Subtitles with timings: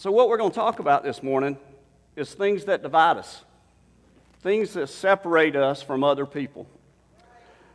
[0.00, 1.58] So, what we're going to talk about this morning
[2.16, 3.44] is things that divide us,
[4.40, 6.66] things that separate us from other people.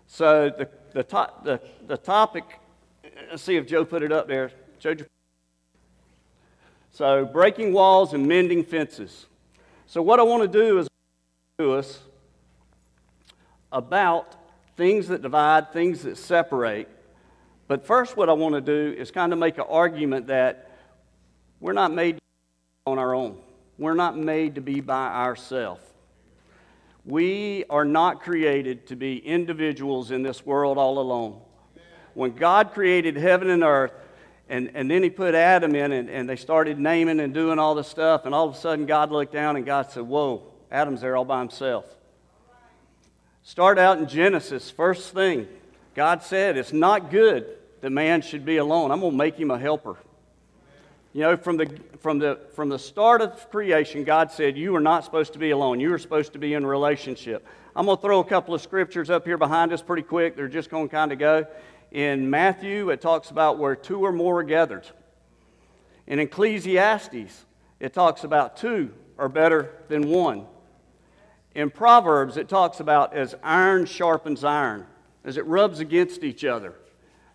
[0.07, 2.43] So, the, the, to, the, the topic,
[3.29, 4.49] let's see if Joe put it up there.
[4.79, 4.95] Joe,
[6.89, 9.27] so, breaking walls and mending fences.
[9.85, 10.87] So, what I want to do is
[11.59, 11.99] to us
[13.71, 14.35] about
[14.77, 16.89] things that divide, things that separate.
[17.67, 20.71] But first, what I want to do is kind of make an argument that
[21.65, 22.19] we're not made
[22.85, 23.39] on our own.
[23.79, 25.81] We're not made to be by ourselves.
[27.05, 31.41] We are not created to be individuals in this world all alone.
[32.13, 33.93] When God created heaven and earth,
[34.47, 37.73] and, and then he put Adam in, and, and they started naming and doing all
[37.73, 41.01] this stuff, and all of a sudden God looked down and God said, Whoa, Adam's
[41.01, 41.85] there all by himself.
[43.41, 45.47] Start out in Genesis, first thing.
[45.95, 47.47] God said, It's not good
[47.81, 48.91] that man should be alone.
[48.91, 49.97] I'm going to make him a helper.
[51.15, 54.81] You know, from the, from, the, from the start of creation, God said, You are
[54.81, 55.79] not supposed to be alone.
[55.79, 57.47] You are supposed to be in relationship.
[57.73, 60.35] I'm going to throw a couple of scriptures up here behind us pretty quick.
[60.35, 61.47] They're just going to kind of go.
[61.93, 64.89] In Matthew, it talks about where two or more are gathered.
[66.05, 67.45] In Ecclesiastes,
[67.79, 70.45] it talks about two are better than one.
[71.53, 74.85] In Proverbs, it talks about as iron sharpens iron,
[75.23, 76.73] as it rubs against each other.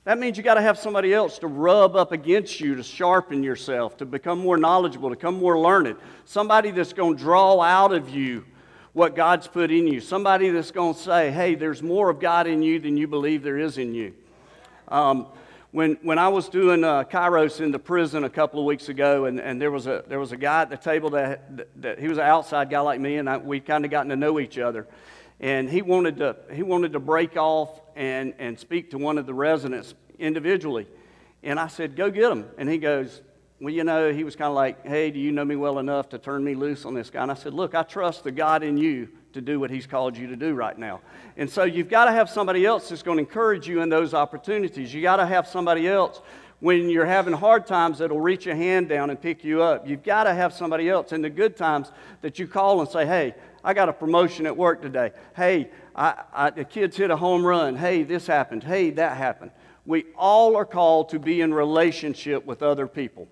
[0.05, 3.43] That means you got to have somebody else to rub up against you to sharpen
[3.43, 5.97] yourself, to become more knowledgeable, to become more learned.
[6.25, 8.47] Somebody that's going to draw out of you
[8.95, 10.01] what God's put in you.
[10.01, 13.43] Somebody that's going to say, hey, there's more of God in you than you believe
[13.43, 14.15] there is in you.
[14.89, 15.27] Um,
[15.71, 19.27] when, when I was doing uh, Kairos in the prison a couple of weeks ago,
[19.27, 21.99] and, and there, was a, there was a guy at the table that, that, that
[22.01, 24.41] he was an outside guy like me, and I, we kind of gotten to know
[24.41, 24.89] each other
[25.41, 29.27] and he wanted to, he wanted to break off and, and speak to one of
[29.27, 30.87] the residents individually.
[31.43, 32.47] And I said, Go get him.
[32.59, 33.23] And he goes,
[33.61, 36.11] Well, you know, he was kind of like, Hey, do you know me well enough
[36.11, 37.23] to turn me loose on this guy?
[37.23, 40.17] And I said, Look, I trust the God in you to do what he's called
[40.17, 41.01] you to do right now.
[41.37, 44.13] And so you've got to have somebody else that's going to encourage you in those
[44.13, 44.93] opportunities.
[44.93, 46.21] You got to have somebody else
[46.59, 49.89] when you're having hard times that'll reach a hand down and pick you up.
[49.89, 51.91] You've got to have somebody else in the good times
[52.21, 55.13] that you call and say, Hey, I got a promotion at work today.
[55.37, 57.77] Hey, I, I, the kids hit a home run.
[57.77, 58.65] Hey, this happened.
[58.65, 59.51] Hey, that happened.
[59.87, 63.29] We all are called to be in relationship with other people.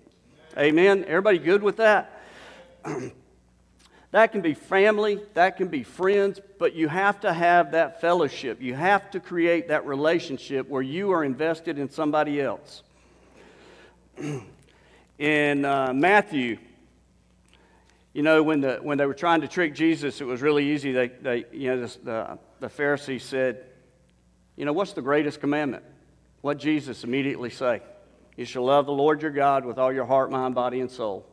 [0.57, 1.05] Amen.
[1.07, 2.21] Everybody good with that?
[4.11, 8.61] that can be family, that can be friends, but you have to have that fellowship.
[8.61, 12.83] You have to create that relationship where you are invested in somebody else.
[15.19, 16.57] in uh, Matthew
[18.13, 20.91] you know, when, the, when they were trying to trick Jesus, it was really easy.
[20.91, 23.63] They, they, you know, the, the Pharisees said,
[24.55, 25.83] You know, what's the greatest commandment?
[26.41, 27.81] What Jesus immediately say?
[28.35, 31.25] You shall love the Lord your God with all your heart, mind, body, and soul.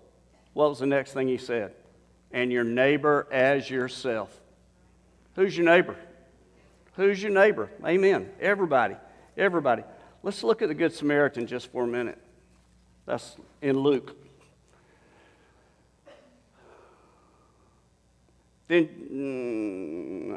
[0.53, 1.73] What was the next thing he said?
[2.33, 4.35] And your neighbor as yourself.
[5.37, 5.97] Who's your neighbor?
[6.97, 7.71] Who's your neighbor?
[7.85, 8.31] Amen.
[8.41, 8.97] Everybody.
[9.37, 9.85] Everybody.
[10.23, 12.19] Let's look at the Good Samaritan just for a minute.
[13.07, 14.17] That's in Luke.
[18.69, 18.89] Then,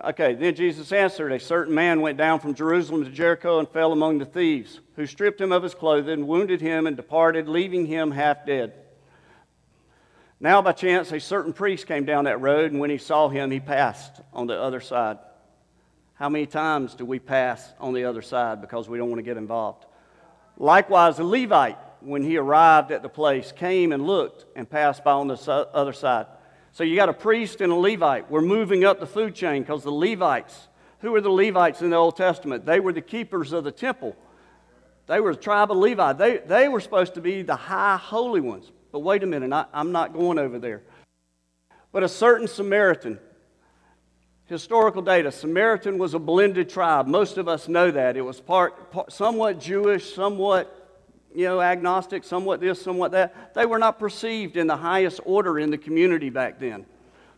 [0.01, 3.67] mm, okay, then Jesus answered, A certain man went down from Jerusalem to Jericho and
[3.67, 7.87] fell among the thieves, who stripped him of his clothing, wounded him, and departed, leaving
[7.87, 8.73] him half dead.
[10.39, 13.49] Now, by chance, a certain priest came down that road, and when he saw him,
[13.49, 15.17] he passed on the other side.
[16.13, 19.23] How many times do we pass on the other side because we don't want to
[19.23, 19.85] get involved?
[20.57, 25.13] Likewise, a Levite, when he arrived at the place, came and looked and passed by
[25.13, 25.35] on the
[25.73, 26.27] other side.
[26.71, 28.29] So you got a priest and a Levite.
[28.29, 30.67] We're moving up the food chain because the Levites,
[30.99, 32.65] who were the Levites in the Old Testament?
[32.65, 34.15] They were the keepers of the temple.
[35.07, 36.13] They were the tribe of Levi.
[36.13, 38.71] They, they were supposed to be the high holy ones.
[38.91, 40.83] But wait a minute, I, I'm not going over there.
[41.91, 43.19] But a certain Samaritan,
[44.45, 47.07] historical data, Samaritan was a blended tribe.
[47.07, 48.17] Most of us know that.
[48.17, 50.78] It was part, part somewhat Jewish, somewhat
[51.33, 53.53] you know, agnostic, somewhat this, somewhat that.
[53.53, 56.85] They were not perceived in the highest order in the community back then.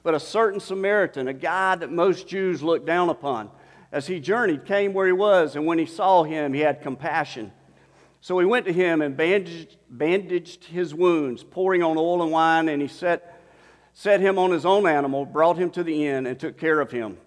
[0.04, 3.52] But a certain Samaritan, a guy that most Jews looked down upon,
[3.92, 7.52] as he journeyed, came where he was, and when he saw him, he had compassion.
[8.22, 12.70] So he went to him and bandaged, bandaged his wounds, pouring on oil and wine,
[12.70, 13.42] and he set,
[13.94, 16.92] set him on his own animal, brought him to the inn, and took care of
[16.92, 17.18] him.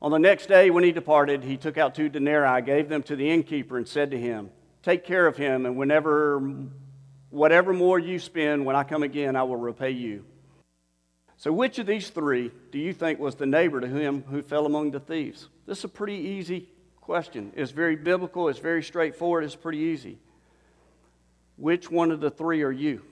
[0.00, 3.16] On the next day, when he departed, he took out two denarii, gave them to
[3.16, 4.50] the innkeeper, and said to him,
[4.82, 6.40] Take care of him, and whenever,
[7.30, 10.24] whatever more you spend, when I come again, I will repay you.
[11.36, 14.66] So, which of these three do you think was the neighbor to him who fell
[14.66, 15.48] among the thieves?
[15.66, 16.68] This is a pretty easy
[17.00, 17.52] question.
[17.56, 20.18] It's very biblical, it's very straightforward, it's pretty easy.
[21.56, 23.02] Which one of the three are you?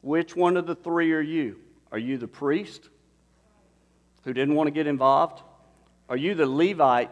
[0.00, 1.58] Which one of the three are you?
[1.90, 2.88] Are you the priest
[4.24, 5.42] who didn't want to get involved?
[6.08, 7.10] Are you the Levite?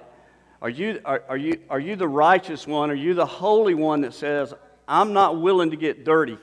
[0.62, 2.91] Are you, are, are, you, are you the righteous one?
[2.91, 4.53] Are you the holy one that says,
[4.87, 6.39] I'm not willing to get dirty?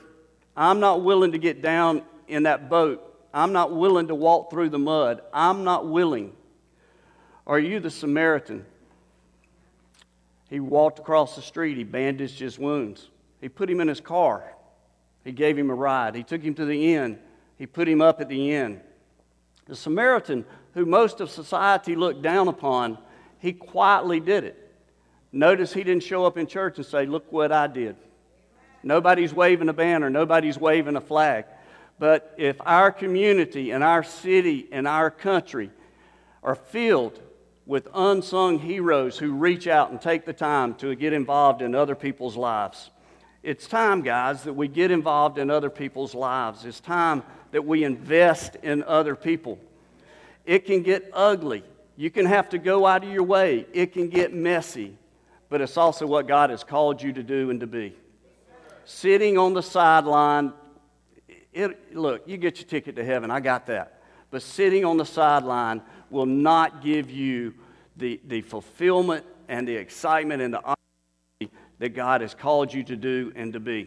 [0.56, 3.04] I'm not willing to get down in that boat.
[3.32, 5.22] I'm not willing to walk through the mud.
[5.32, 6.32] I'm not willing.
[7.46, 8.66] Are you the Samaritan?
[10.50, 11.76] He walked across the street.
[11.76, 13.08] He bandaged his wounds.
[13.40, 14.54] He put him in his car.
[15.24, 16.14] He gave him a ride.
[16.14, 17.18] He took him to the inn.
[17.56, 18.80] He put him up at the inn.
[19.66, 22.98] The Samaritan, who most of society looked down upon,
[23.38, 24.64] he quietly did it.
[25.32, 27.96] Notice he didn't show up in church and say, Look what I did.
[28.82, 31.44] Nobody's waving a banner, nobody's waving a flag.
[31.98, 35.70] But if our community and our city and our country
[36.42, 37.20] are filled
[37.66, 41.96] with unsung heroes who reach out and take the time to get involved in other
[41.96, 42.90] people's lives,
[43.42, 46.64] it's time, guys, that we get involved in other people's lives.
[46.64, 49.58] It's time that we invest in other people.
[50.48, 51.62] It can get ugly.
[51.94, 53.66] You can have to go out of your way.
[53.74, 54.96] It can get messy.
[55.50, 57.94] But it's also what God has called you to do and to be
[58.86, 60.54] sitting on the sideline.
[61.52, 63.30] It, look, you get your ticket to heaven.
[63.30, 64.00] I got that.
[64.30, 67.52] But sitting on the sideline will not give you
[67.98, 72.96] the, the fulfillment and the excitement and the honesty that God has called you to
[72.96, 73.86] do and to be.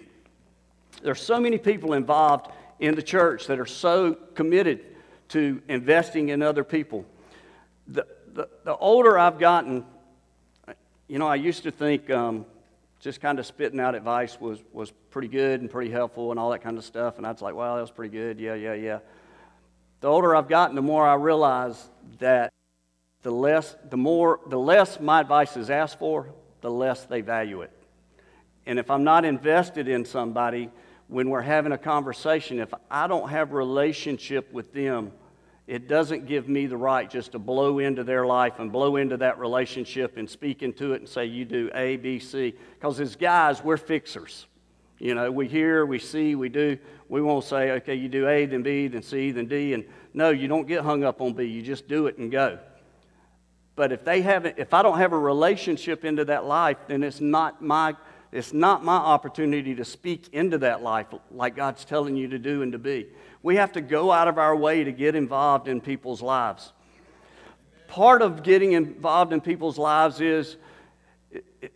[1.01, 4.90] There's so many people involved in the church that are so committed
[5.31, 7.05] to investing in other people.
[7.87, 9.85] The, the, the older I've gotten,
[11.07, 12.45] you know, I used to think um,
[12.99, 16.51] just kind of spitting out advice was, was pretty good and pretty helpful and all
[16.51, 17.17] that kind of stuff.
[17.17, 18.39] And I was like, well, that was pretty good.
[18.39, 18.99] Yeah, yeah, yeah.
[20.01, 21.89] The older I've gotten, the more I realize
[22.19, 22.51] that
[23.23, 27.61] the less, the more, the less my advice is asked for, the less they value
[27.61, 27.71] it.
[28.65, 30.69] And if I'm not invested in somebody,
[31.07, 35.11] when we're having a conversation, if I don't have relationship with them,
[35.67, 39.17] it doesn't give me the right just to blow into their life and blow into
[39.17, 42.53] that relationship and speak into it and say, you do A, B, C.
[42.73, 44.47] Because as guys, we're fixers.
[44.99, 46.77] You know, we hear, we see, we do.
[47.09, 49.73] We won't say, okay, you do A, then B, then C, then D.
[49.73, 51.45] And no, you don't get hung up on B.
[51.45, 52.59] You just do it and go.
[53.75, 57.21] But if they haven't, if I don't have a relationship into that life, then it's
[57.21, 57.95] not my,
[58.31, 62.61] it's not my opportunity to speak into that life like God's telling you to do
[62.61, 63.07] and to be.
[63.43, 66.71] We have to go out of our way to get involved in people's lives.
[67.87, 70.55] Part of getting involved in people's lives is,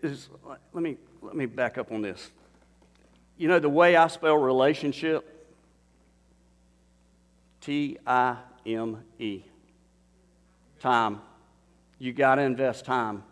[0.02, 0.30] is
[0.74, 2.31] let, me, let me back up on this.
[3.38, 5.31] You know, the way I spell relationship
[7.60, 9.42] T I M E.
[10.80, 11.19] Time.
[11.98, 13.24] You got to invest time.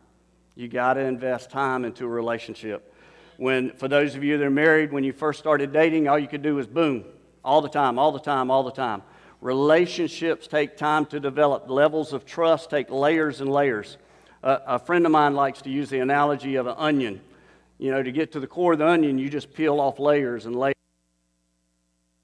[0.56, 2.93] You got to invest time into a relationship.
[3.38, 6.28] When, for those of you that are married, when you first started dating, all you
[6.28, 7.04] could do was boom,
[7.44, 9.02] all the time, all the time, all the time.
[9.42, 11.70] Relationships take time to develop.
[11.70, 13.98] Levels of trust take layers and layers.
[14.44, 17.22] Uh, a friend of mine likes to use the analogy of an onion.
[17.78, 20.46] You know, to get to the core of the onion, you just peel off layers
[20.46, 20.76] and layers.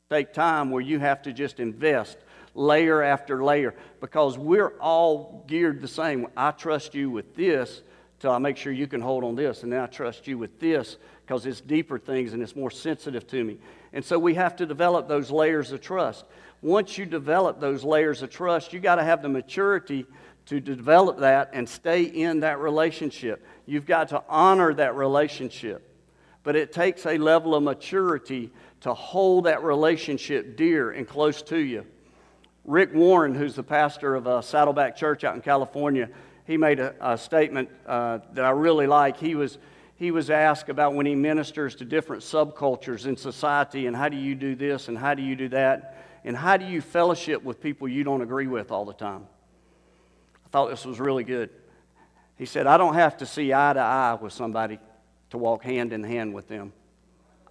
[0.10, 2.18] Take time where you have to just invest
[2.56, 6.28] layer after layer because we're all geared the same.
[6.36, 7.82] I trust you with this
[8.20, 10.60] till I make sure you can hold on this, and then I trust you with
[10.60, 13.58] this because it's deeper things and it's more sensitive to me.
[13.94, 16.26] And so we have to develop those layers of trust.
[16.62, 20.06] Once you develop those layers of trust, you got to have the maturity
[20.48, 23.46] to develop that and stay in that relationship.
[23.66, 25.86] You've got to honor that relationship.
[26.44, 28.52] But it takes a level of maturity
[28.82, 31.86] to hold that relationship dear and close to you.
[32.66, 36.10] Rick Warren, who's the pastor of a Saddleback Church out in California,
[36.50, 39.18] he made a, a statement uh, that I really like.
[39.18, 39.60] He was
[39.98, 44.18] he was asked about when he ministers to different subcultures in society and how do
[44.18, 47.62] you do this and how do you do that and how do you fellowship with
[47.62, 49.28] people you don't agree with all the time.
[50.44, 51.52] I thought this was really good.
[52.36, 54.80] He said, I don't have to see eye to eye with somebody
[55.30, 56.74] to walk hand in hand with them.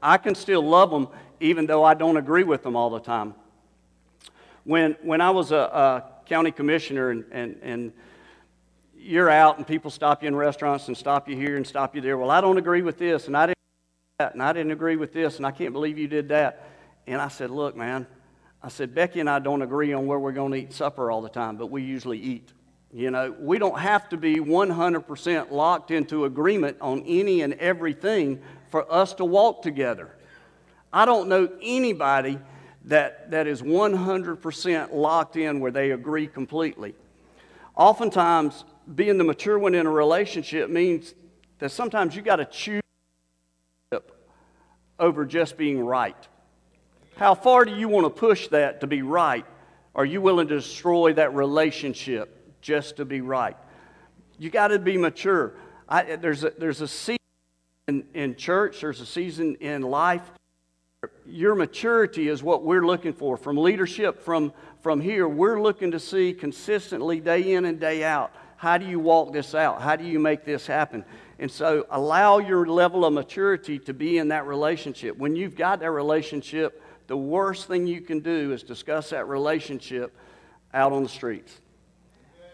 [0.02, 1.06] I can still love them
[1.38, 3.34] even though I don't agree with them all the time.
[4.64, 7.92] When, when I was a, a county commissioner and, and, and
[9.08, 12.02] you're out and people stop you in restaurants and stop you here and stop you
[12.02, 12.18] there.
[12.18, 13.58] Well, I don't agree with this, and I didn't
[14.18, 16.68] that, and I didn't agree with this, and I can't believe you did that.
[17.06, 18.06] And I said, Look, man,
[18.62, 21.22] I said, Becky and I don't agree on where we're going to eat supper all
[21.22, 22.52] the time, but we usually eat.
[22.92, 28.42] You know, we don't have to be 100% locked into agreement on any and everything
[28.70, 30.10] for us to walk together.
[30.92, 32.38] I don't know anybody
[32.86, 36.94] that, that is 100% locked in where they agree completely.
[37.76, 41.14] Oftentimes, being the mature one in a relationship means
[41.58, 42.82] that sometimes you got to choose
[44.98, 46.16] over just being right?
[47.16, 49.44] How far do you want to push that to be right?
[49.94, 53.56] Are you willing to destroy that relationship just to be right?
[54.38, 55.54] You got to be mature.
[55.88, 57.18] I, there's, a, there's a season
[57.88, 60.22] in, in church, there's a season in life.
[61.26, 65.28] Your maturity is what we're looking for from leadership from, from here.
[65.28, 69.54] We're looking to see consistently, day in and day out, how do you walk this
[69.54, 69.80] out?
[69.80, 71.04] How do you make this happen?
[71.38, 75.16] And so allow your level of maturity to be in that relationship.
[75.16, 80.12] When you've got that relationship, the worst thing you can do is discuss that relationship
[80.74, 81.60] out on the streets.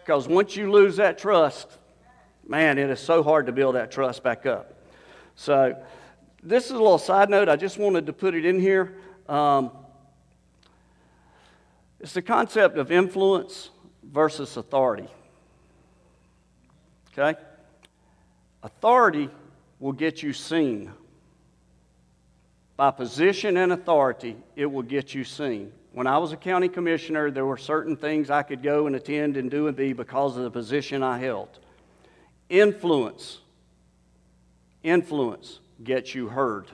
[0.03, 1.79] Because once you lose that trust,
[2.47, 4.75] man, it is so hard to build that trust back up.
[5.33, 5.75] So,
[6.43, 7.49] this is a little side note.
[7.49, 8.95] I just wanted to put it in here.
[9.27, 9.71] Um,
[11.99, 13.71] it's the concept of influence
[14.03, 15.09] versus authority.
[17.17, 17.39] Okay?
[18.61, 19.29] Authority
[19.79, 20.91] will get you seen.
[22.77, 25.71] By position and authority, it will get you seen.
[25.93, 29.37] When I was a county commissioner, there were certain things I could go and attend
[29.37, 31.59] and do and be because of the position I held.
[32.49, 33.39] Influence,
[34.83, 36.69] influence gets you heard.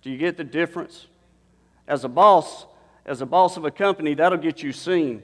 [0.00, 1.06] Do you get the difference?
[1.86, 2.64] As a boss,
[3.04, 5.22] as a boss of a company, that'll get you seen.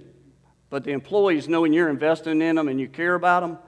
[0.68, 3.58] But the employees knowing you're investing in them and you care about them,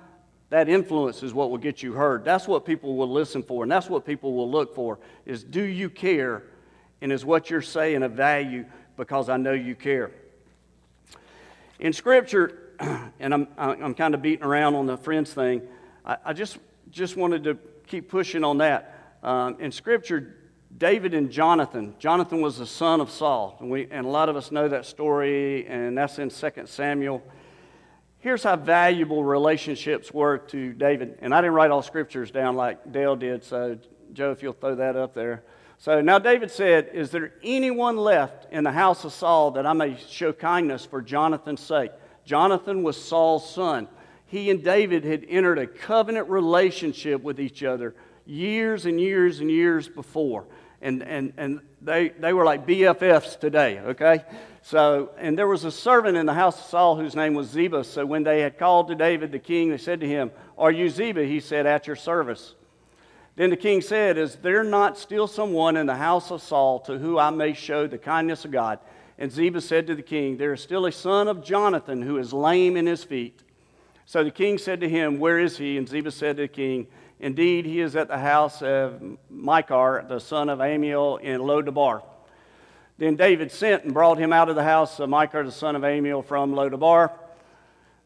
[0.52, 2.26] that influence is what will get you heard.
[2.26, 5.62] That's what people will listen for, and that's what people will look for is do
[5.62, 6.42] you care?
[7.00, 8.66] And is what you're saying of value
[8.98, 10.10] because I know you care.
[11.80, 12.74] In Scripture,
[13.18, 15.62] and I'm, I'm kind of beating around on the friends thing,
[16.04, 16.58] I, I just,
[16.90, 17.56] just wanted to
[17.86, 19.16] keep pushing on that.
[19.22, 20.36] Um, in Scripture,
[20.76, 24.36] David and Jonathan, Jonathan was the son of Saul, and, we, and a lot of
[24.36, 27.22] us know that story, and that's in 2 Samuel.
[28.22, 31.18] Here's how valuable relationships were to David.
[31.22, 33.76] And I didn't write all scriptures down like Dale did, so
[34.12, 35.42] Joe, if you'll throw that up there.
[35.78, 39.72] So now David said, Is there anyone left in the house of Saul that I
[39.72, 41.90] may show kindness for Jonathan's sake?
[42.24, 43.88] Jonathan was Saul's son.
[44.26, 47.92] He and David had entered a covenant relationship with each other
[48.24, 50.46] years and years and years before.
[50.80, 54.22] And, and, and they, they were like BFFs today, okay?
[54.64, 57.82] So, and there was a servant in the house of Saul whose name was Ziba.
[57.82, 60.88] So when they had called to David the king, they said to him, Are you
[60.88, 61.24] Ziba?
[61.24, 62.54] He said, At your service.
[63.34, 66.96] Then the king said, Is there not still someone in the house of Saul to
[66.96, 68.78] whom I may show the kindness of God?
[69.18, 72.32] And Ziba said to the king, There is still a son of Jonathan who is
[72.32, 73.42] lame in his feet.
[74.06, 75.76] So the king said to him, Where is he?
[75.76, 76.86] And Ziba said to the king,
[77.18, 82.02] Indeed, he is at the house of Machir, the son of Amiel, in Lodabar.
[82.98, 85.84] Then David sent and brought him out of the house of Machir, the son of
[85.84, 87.10] Amiel, from Lodabar.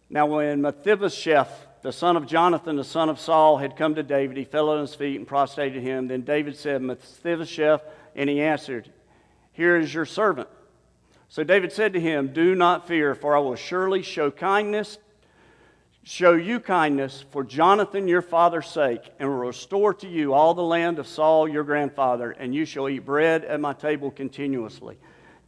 [0.08, 4.36] Now, when Mephibosheth, the son of Jonathan, the son of Saul, had come to David,
[4.36, 6.08] he fell on his feet and prostrated him.
[6.08, 7.82] Then David said, Mephibosheth,
[8.14, 8.90] and he answered,
[9.52, 10.48] Here is your servant.
[11.28, 14.98] So David said to him, Do not fear, for I will surely show kindness
[16.06, 20.62] show you kindness for Jonathan your father's sake, and will restore to you all the
[20.62, 24.98] land of Saul your grandfather, and you shall eat bread at my table continuously.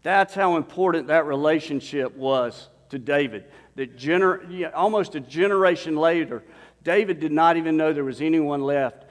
[0.03, 3.45] That's how important that relationship was to David.
[3.77, 6.43] That gener- almost a generation later,
[6.83, 9.05] David did not even know there was anyone left.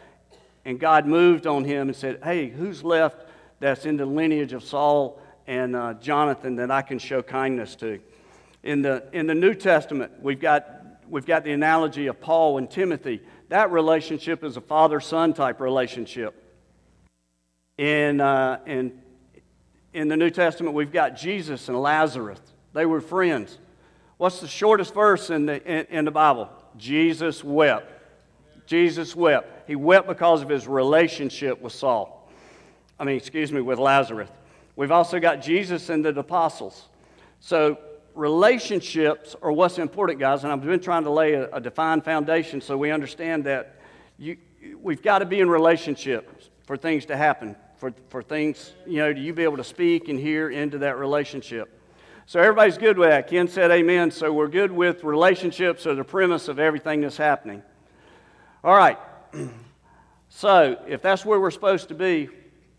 [0.65, 3.25] And God moved on him and said, Hey, who's left
[3.61, 8.01] that's in the lineage of Saul and uh, Jonathan that I can show kindness to?
[8.63, 10.76] In the, in the New Testament, we've got
[11.09, 13.21] we've got the analogy of Paul and Timothy.
[13.49, 16.43] That relationship is a father son type relationship.
[17.77, 18.99] In, uh, in,
[19.93, 22.41] in the New Testament, we've got Jesus and Lazarus.
[22.73, 23.57] They were friends.
[24.17, 26.49] What's the shortest verse in the, in, in the Bible?
[26.77, 27.91] Jesus wept.
[28.65, 29.67] Jesus wept.
[29.67, 32.29] He wept because of his relationship with Saul.
[32.99, 34.29] I mean, excuse me, with Lazarus.
[34.75, 36.87] We've also got Jesus and the apostles.
[37.39, 37.77] So
[38.17, 42.59] relationships are what's important, guys, and I've been trying to lay a, a defined foundation
[42.59, 43.79] so we understand that
[44.17, 44.37] you,
[44.81, 49.09] we've got to be in relationships for things to happen, for, for things, you know,
[49.09, 51.69] you be able to speak and hear into that relationship.
[52.25, 53.29] So everybody's good with that.
[53.29, 54.11] Ken said amen.
[54.11, 57.61] So we're good with relationships are the premise of everything that's happening.
[58.63, 58.97] All right.
[60.29, 62.29] So if that's where we're supposed to be,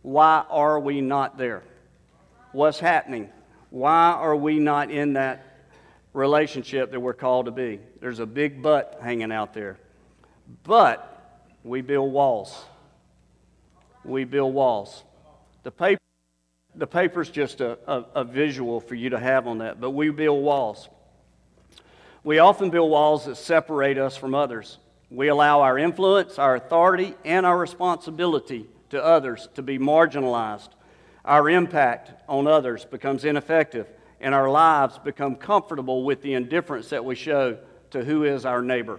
[0.02, 1.64] why are we not there?
[2.52, 3.30] What's happening?
[3.70, 5.44] Why are we not in that
[6.12, 7.80] relationship that we're called to be?
[8.00, 9.78] There's a big but hanging out there.
[10.64, 11.14] But
[11.64, 12.64] we build walls.
[14.04, 15.04] We build walls.
[15.64, 16.00] The paper,
[16.74, 20.10] the paper's just a, a, a visual for you to have on that, but we
[20.10, 20.88] build walls.
[22.24, 24.78] We often build walls that separate us from others.
[25.10, 30.68] We allow our influence, our authority, and our responsibility to others to be marginalized.
[31.28, 33.86] Our impact on others becomes ineffective,
[34.18, 37.58] and our lives become comfortable with the indifference that we show
[37.90, 38.98] to who is our neighbor.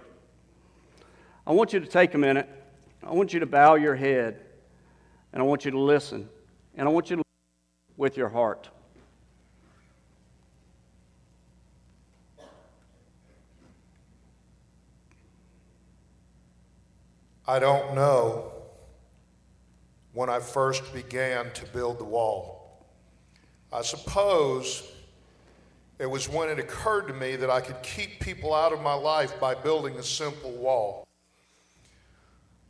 [1.44, 2.48] I want you to take a minute.
[3.02, 4.42] I want you to bow your head,
[5.32, 6.28] and I want you to listen,
[6.76, 8.68] and I want you to listen with your heart.
[17.48, 18.49] I don't know
[20.12, 22.84] when I first began to build the wall.
[23.72, 24.90] I suppose
[25.98, 28.94] it was when it occurred to me that I could keep people out of my
[28.94, 31.06] life by building a simple wall.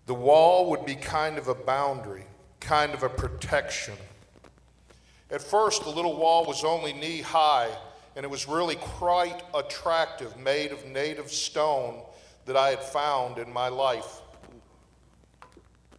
[0.07, 2.25] The wall would be kind of a boundary,
[2.59, 3.95] kind of a protection.
[5.31, 7.69] At first, the little wall was only knee high,
[8.17, 12.03] and it was really quite attractive, made of native stone
[12.47, 14.21] that I had found in my life.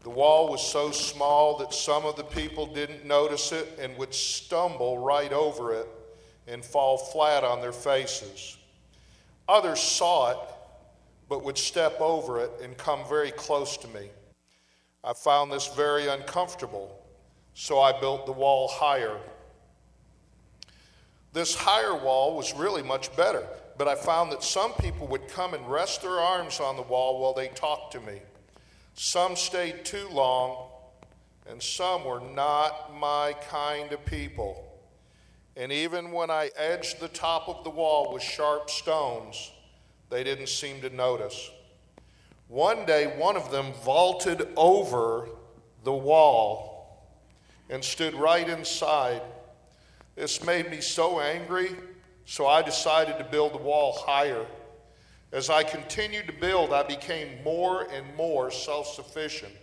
[0.03, 4.13] The wall was so small that some of the people didn't notice it and would
[4.13, 5.87] stumble right over it
[6.47, 8.57] and fall flat on their faces.
[9.47, 10.37] Others saw it,
[11.29, 14.09] but would step over it and come very close to me.
[15.03, 16.99] I found this very uncomfortable,
[17.53, 19.17] so I built the wall higher.
[21.33, 25.53] This higher wall was really much better, but I found that some people would come
[25.53, 28.19] and rest their arms on the wall while they talked to me.
[28.93, 30.69] Some stayed too long,
[31.49, 34.67] and some were not my kind of people.
[35.55, 39.51] And even when I edged the top of the wall with sharp stones,
[40.09, 41.51] they didn't seem to notice.
[42.47, 45.29] One day, one of them vaulted over
[45.83, 47.07] the wall
[47.69, 49.21] and stood right inside.
[50.15, 51.71] This made me so angry,
[52.25, 54.45] so I decided to build the wall higher.
[55.31, 59.53] As I continued to build, I became more and more self sufficient.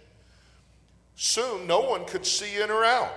[1.15, 3.13] Soon, no one could see in or out.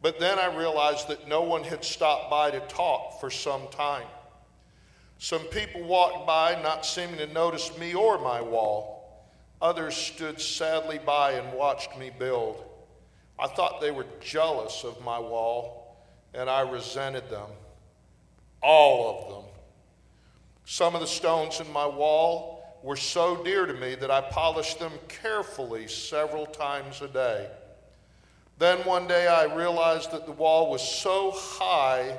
[0.00, 4.06] But then I realized that no one had stopped by to talk for some time.
[5.18, 9.24] Some people walked by, not seeming to notice me or my wall.
[9.62, 12.62] Others stood sadly by and watched me build.
[13.38, 15.96] I thought they were jealous of my wall,
[16.34, 17.48] and I resented them.
[18.62, 19.53] All of them.
[20.64, 24.78] Some of the stones in my wall were so dear to me that I polished
[24.78, 27.48] them carefully several times a day.
[28.58, 32.16] Then one day I realized that the wall was so high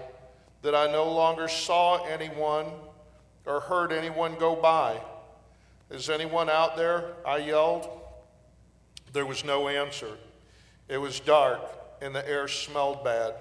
[0.61, 2.67] that I no longer saw anyone
[3.45, 4.99] or heard anyone go by.
[5.89, 7.13] Is anyone out there?
[7.25, 7.87] I yelled.
[9.13, 10.17] There was no answer.
[10.89, 11.61] It was dark
[12.01, 13.33] and the air smelled bad,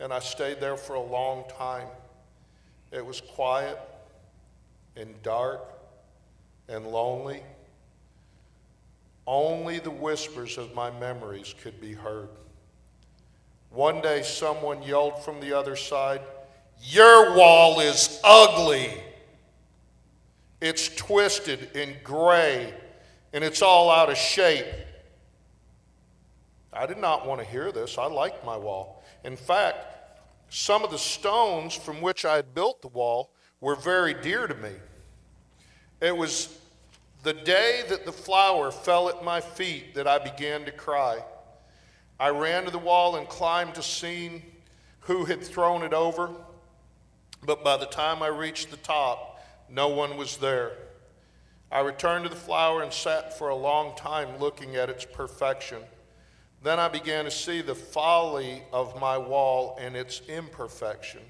[0.00, 1.86] and I stayed there for a long time.
[2.90, 3.78] It was quiet
[4.96, 5.62] and dark
[6.68, 7.42] and lonely.
[9.26, 12.28] Only the whispers of my memories could be heard.
[13.70, 16.20] One day, someone yelled from the other side,
[16.80, 19.02] Your wall is ugly.
[20.60, 22.72] It's twisted and gray,
[23.32, 24.66] and it's all out of shape.
[26.72, 27.98] I did not want to hear this.
[27.98, 29.02] I liked my wall.
[29.24, 29.86] In fact,
[30.50, 33.33] some of the stones from which I had built the wall
[33.64, 34.72] were very dear to me.
[36.02, 36.54] It was
[37.22, 41.24] the day that the flower fell at my feet that I began to cry.
[42.20, 44.44] I ran to the wall and climbed to see
[45.00, 46.28] who had thrown it over,
[47.42, 50.72] but by the time I reached the top, no one was there.
[51.72, 55.78] I returned to the flower and sat for a long time looking at its perfection.
[56.62, 61.22] Then I began to see the folly of my wall and its imperfection.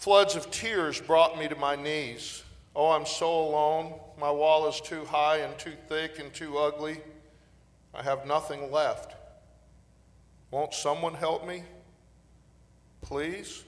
[0.00, 2.42] Floods of tears brought me to my knees.
[2.74, 3.92] Oh, I'm so alone.
[4.18, 7.02] My wall is too high and too thick and too ugly.
[7.92, 9.14] I have nothing left.
[10.50, 11.64] Won't someone help me?
[13.02, 13.62] Please?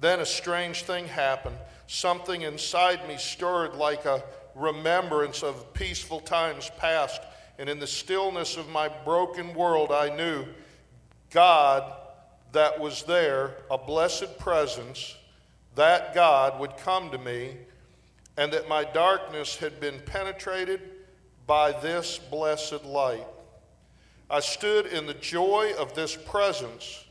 [0.00, 1.56] Then a strange thing happened.
[1.86, 4.24] Something inside me stirred like a
[4.56, 7.22] remembrance of peaceful times past.
[7.60, 10.44] And in the stillness of my broken world, I knew
[11.30, 11.99] God
[12.52, 15.16] that was there, a blessed presence,
[15.74, 17.56] that God would come to me,
[18.36, 20.80] and that my darkness had been penetrated
[21.46, 23.26] by this blessed light.
[24.28, 27.04] I stood in the joy of this presence.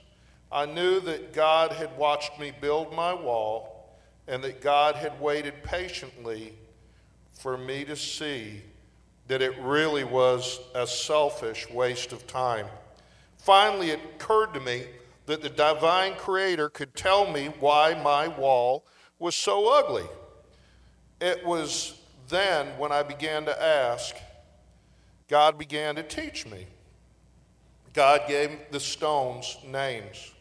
[0.52, 3.89] I knew that God had watched me build my wall,
[4.28, 6.54] and that God had waited patiently
[7.34, 8.62] for me to see
[9.28, 12.65] that it really was a selfish waste of time.
[13.38, 14.86] Finally, it occurred to me
[15.29, 18.83] that the divine creator could tell me why my wall
[19.19, 20.07] was so ugly.
[21.21, 24.15] It was then when I began to ask,
[25.27, 26.65] God began to teach me.
[27.93, 30.31] God gave the stones names.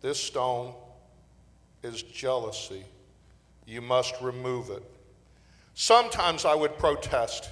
[0.00, 0.72] This stone
[1.82, 2.84] is jealousy.
[3.66, 4.84] You must remove it.
[5.74, 7.50] Sometimes I would protest.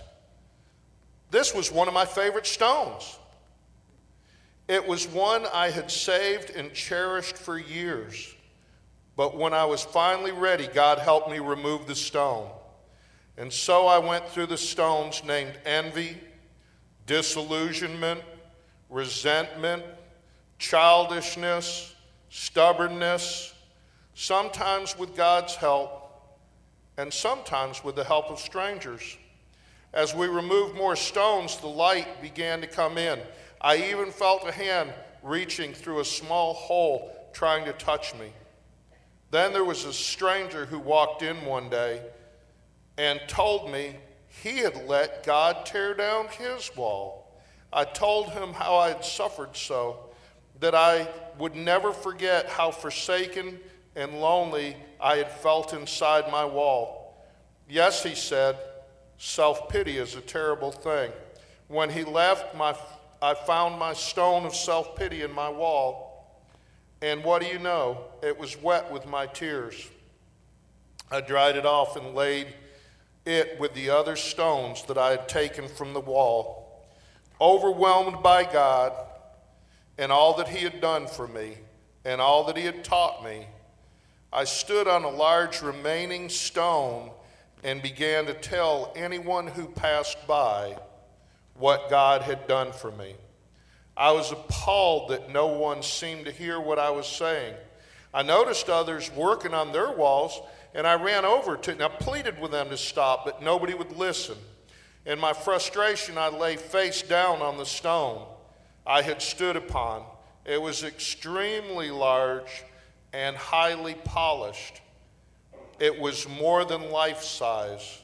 [1.32, 3.17] This was one of my favorite stones.
[4.68, 8.34] It was one I had saved and cherished for years.
[9.16, 12.50] But when I was finally ready, God helped me remove the stone.
[13.38, 16.18] And so I went through the stones named envy,
[17.06, 18.20] disillusionment,
[18.90, 19.82] resentment,
[20.58, 21.94] childishness,
[22.30, 23.54] stubbornness,
[24.14, 26.38] sometimes with God's help,
[26.96, 29.16] and sometimes with the help of strangers.
[29.94, 33.18] As we removed more stones, the light began to come in.
[33.60, 34.92] I even felt a hand
[35.22, 38.32] reaching through a small hole trying to touch me.
[39.30, 42.02] Then there was a stranger who walked in one day
[42.96, 43.96] and told me
[44.28, 47.32] he had let God tear down his wall.
[47.72, 50.08] I told him how I had suffered so
[50.60, 53.60] that I would never forget how forsaken
[53.94, 57.24] and lonely I had felt inside my wall.
[57.68, 58.56] Yes, he said,
[59.18, 61.12] self pity is a terrible thing.
[61.68, 62.74] When he left, my,
[63.20, 66.42] I found my stone of self pity in my wall,
[67.02, 68.04] and what do you know?
[68.22, 69.88] It was wet with my tears.
[71.10, 72.48] I dried it off and laid
[73.24, 76.86] it with the other stones that I had taken from the wall.
[77.40, 78.92] Overwhelmed by God
[79.96, 81.56] and all that He had done for me
[82.04, 83.46] and all that He had taught me,
[84.32, 87.10] I stood on a large remaining stone
[87.64, 90.76] and began to tell anyone who passed by
[91.58, 93.14] what God had done for me.
[93.96, 97.54] I was appalled that no one seemed to hear what I was saying.
[98.14, 100.40] I noticed others working on their walls
[100.74, 103.96] and I ran over to and I pleaded with them to stop, but nobody would
[103.96, 104.36] listen.
[105.04, 108.24] In my frustration, I lay face down on the stone
[108.86, 110.04] I had stood upon.
[110.44, 112.64] It was extremely large
[113.12, 114.80] and highly polished.
[115.78, 118.02] It was more than life size.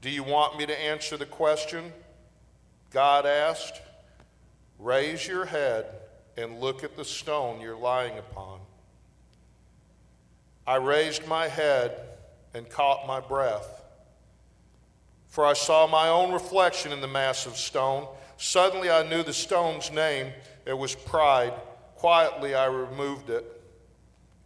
[0.00, 1.92] Do you want me to answer the question?
[2.96, 3.82] God asked.
[4.78, 5.84] Raise your head
[6.38, 8.58] and look at the stone you're lying upon.
[10.66, 12.00] I raised my head
[12.54, 13.82] and caught my breath.
[15.28, 18.08] For I saw my own reflection in the massive stone.
[18.38, 20.32] Suddenly I knew the stone's name.
[20.64, 21.52] It was pride.
[21.96, 23.44] Quietly I removed it.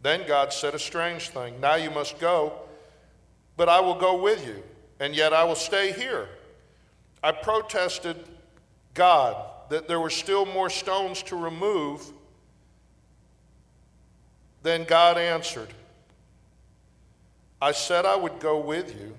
[0.01, 1.61] Then God said a strange thing.
[1.61, 2.51] Now you must go,
[3.55, 4.61] but I will go with you,
[4.99, 6.27] and yet I will stay here.
[7.23, 8.17] I protested
[8.93, 9.35] God
[9.69, 12.11] that there were still more stones to remove.
[14.63, 15.69] Then God answered,
[17.61, 19.15] I said I would go with you.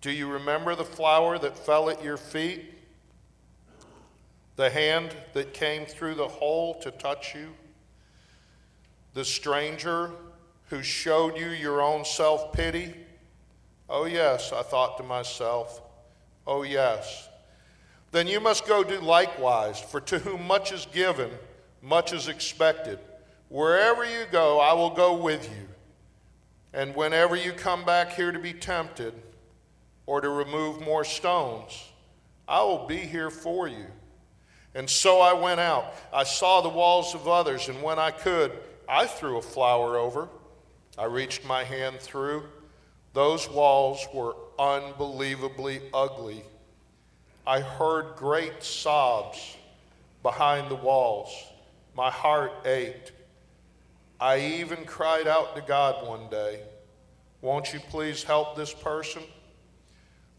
[0.00, 2.64] Do you remember the flower that fell at your feet?
[4.56, 7.54] The hand that came through the hole to touch you?
[9.14, 10.10] The stranger
[10.68, 12.94] who showed you your own self pity?
[13.88, 15.80] Oh, yes, I thought to myself.
[16.46, 17.29] Oh, yes.
[18.12, 21.30] Then you must go do likewise, for to whom much is given,
[21.80, 22.98] much is expected.
[23.48, 25.68] Wherever you go, I will go with you.
[26.72, 29.14] And whenever you come back here to be tempted
[30.06, 31.84] or to remove more stones,
[32.46, 33.86] I will be here for you.
[34.74, 35.94] And so I went out.
[36.12, 38.52] I saw the walls of others, and when I could,
[38.88, 40.28] I threw a flower over.
[40.98, 42.44] I reached my hand through.
[43.12, 46.44] Those walls were unbelievably ugly.
[47.50, 49.56] I heard great sobs
[50.22, 51.34] behind the walls.
[51.96, 53.10] My heart ached.
[54.20, 56.60] I even cried out to God one day,
[57.40, 59.24] Won't you please help this person?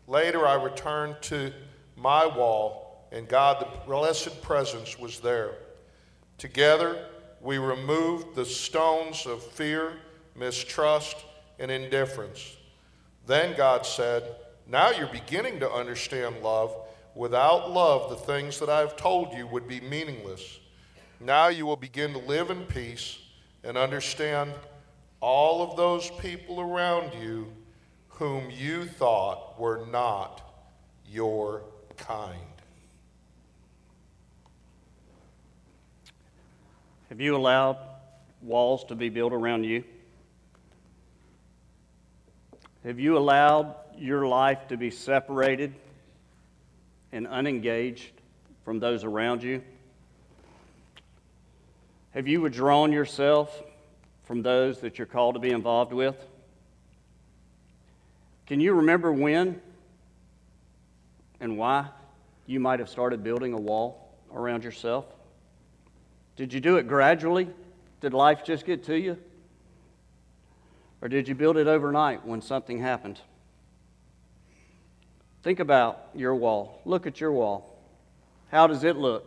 [0.08, 1.52] Later, I returned to
[1.98, 5.56] my wall, and God, the blessed presence, was there.
[6.38, 7.10] Together,
[7.42, 9.98] we removed the stones of fear,
[10.34, 11.18] mistrust,
[11.60, 12.56] and indifference.
[13.28, 14.34] Then God said,
[14.66, 16.74] Now you're beginning to understand love.
[17.16, 20.60] Without love, the things that I've told you would be meaningless.
[21.20, 23.20] Now you will begin to live in peace
[23.64, 24.54] and understand
[25.20, 27.52] all of those people around you
[28.08, 30.42] whom you thought were not
[31.08, 31.64] your
[31.98, 32.40] kind.
[37.10, 37.78] Have you allowed
[38.42, 39.84] walls to be built around you?
[42.84, 45.74] Have you allowed your life to be separated
[47.12, 48.12] and unengaged
[48.64, 49.62] from those around you?
[52.12, 53.62] Have you withdrawn yourself
[54.24, 56.16] from those that you're called to be involved with?
[58.48, 59.62] Can you remember when
[61.40, 61.88] and why?
[62.52, 65.06] you might have started building a wall around yourself?
[66.36, 67.48] Did you do it gradually?
[68.02, 69.18] Did life just get to you?
[71.02, 73.22] Or did you build it overnight when something happened?
[75.44, 76.82] Think about your wall.
[76.86, 77.78] Look at your wall.
[78.52, 79.26] How does it look?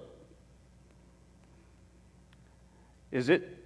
[3.10, 3.58] Is it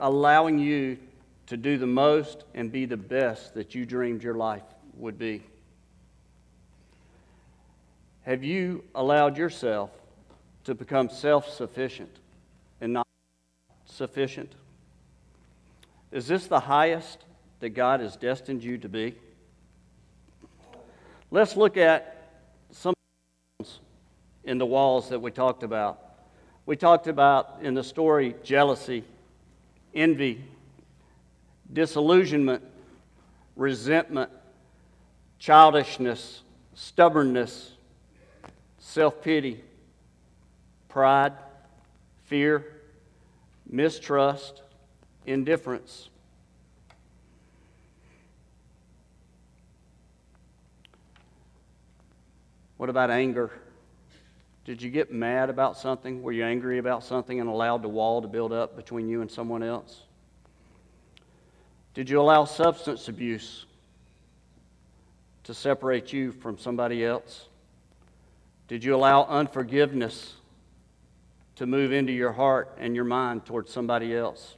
[0.00, 0.98] allowing you
[1.46, 4.62] to do the most and be the best that you dreamed your life
[4.94, 5.42] would be?
[8.22, 9.90] Have you allowed yourself
[10.64, 12.18] to become self sufficient
[12.80, 13.06] and not
[13.86, 14.52] sufficient?
[16.12, 17.24] Is this the highest
[17.60, 19.14] that God has destined you to be?
[21.30, 22.30] Let's look at
[22.70, 22.94] some
[24.44, 26.00] in the walls that we talked about.
[26.64, 29.04] We talked about in the story jealousy,
[29.94, 30.42] envy,
[31.70, 32.62] disillusionment,
[33.56, 34.30] resentment,
[35.38, 36.42] childishness,
[36.74, 37.72] stubbornness,
[38.78, 39.62] self pity,
[40.88, 41.34] pride,
[42.24, 42.64] fear,
[43.68, 44.62] mistrust,
[45.26, 46.08] indifference.
[52.78, 53.50] What about anger?
[54.64, 56.22] Did you get mad about something?
[56.22, 59.30] Were you angry about something and allowed the wall to build up between you and
[59.30, 60.02] someone else?
[61.94, 63.66] Did you allow substance abuse
[65.44, 67.48] to separate you from somebody else?
[68.68, 70.34] Did you allow unforgiveness
[71.56, 74.54] to move into your heart and your mind towards somebody else?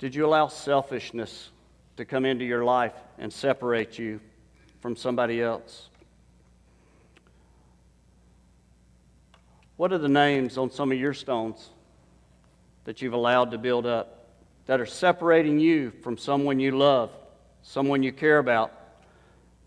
[0.00, 1.50] Did you allow selfishness
[1.96, 4.20] to come into your life and separate you
[4.80, 5.88] from somebody else?
[9.76, 11.70] What are the names on some of your stones
[12.84, 14.26] that you've allowed to build up
[14.66, 17.10] that are separating you from someone you love,
[17.62, 18.72] someone you care about,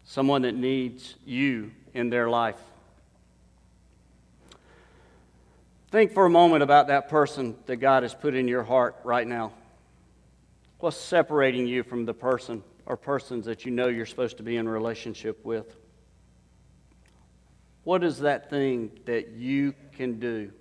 [0.04, 2.60] someone that needs you in their life?
[5.92, 9.28] Think for a moment about that person that God has put in your heart right
[9.28, 9.52] now.
[10.80, 14.58] What's separating you from the person or persons that you know you're supposed to be
[14.58, 15.78] in relationship with?
[17.86, 20.52] What is that thing that you can do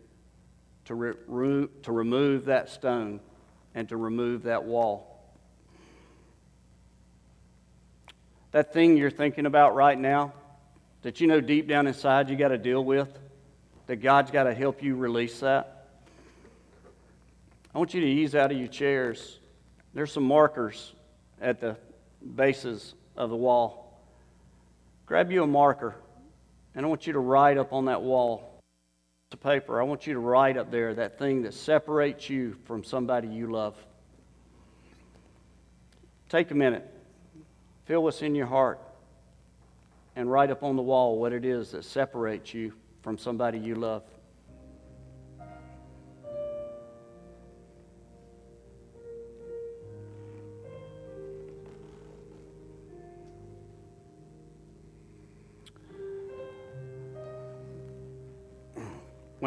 [0.85, 3.19] to, re- to remove that stone
[3.75, 5.21] and to remove that wall?
[8.53, 10.33] That thing you're thinking about right now
[11.03, 13.09] that you know deep down inside you got to deal with,
[13.89, 15.89] that God's got to help you release that.
[17.75, 19.41] I want you to ease out of your chairs.
[19.95, 20.93] There's some markers
[21.41, 21.77] at the
[22.35, 24.01] bases of the wall.
[25.07, 25.97] Grab you a marker,
[26.75, 28.51] and I want you to write up on that wall
[29.31, 29.81] the paper.
[29.81, 33.47] I want you to write up there that thing that separates you from somebody you
[33.47, 33.77] love.
[36.29, 36.89] Take a minute,
[37.87, 38.81] feel what's in your heart,
[40.17, 43.77] and write up on the wall what it is that separates you from somebody you
[43.77, 44.03] love.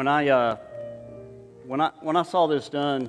[0.04, 0.56] When I, uh,
[1.66, 3.08] when, I, when I saw this done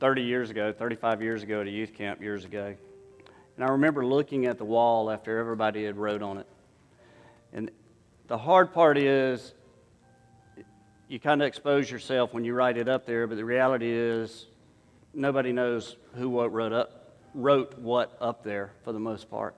[0.00, 2.74] 30 years ago, 35 years ago at a youth camp years ago,
[3.54, 6.46] and I remember looking at the wall after everybody had wrote on it.
[7.52, 7.70] And
[8.26, 9.54] the hard part is
[11.06, 14.46] you kind of expose yourself when you write it up there, but the reality is
[15.14, 19.54] nobody knows who what wrote up wrote what up there for the most part.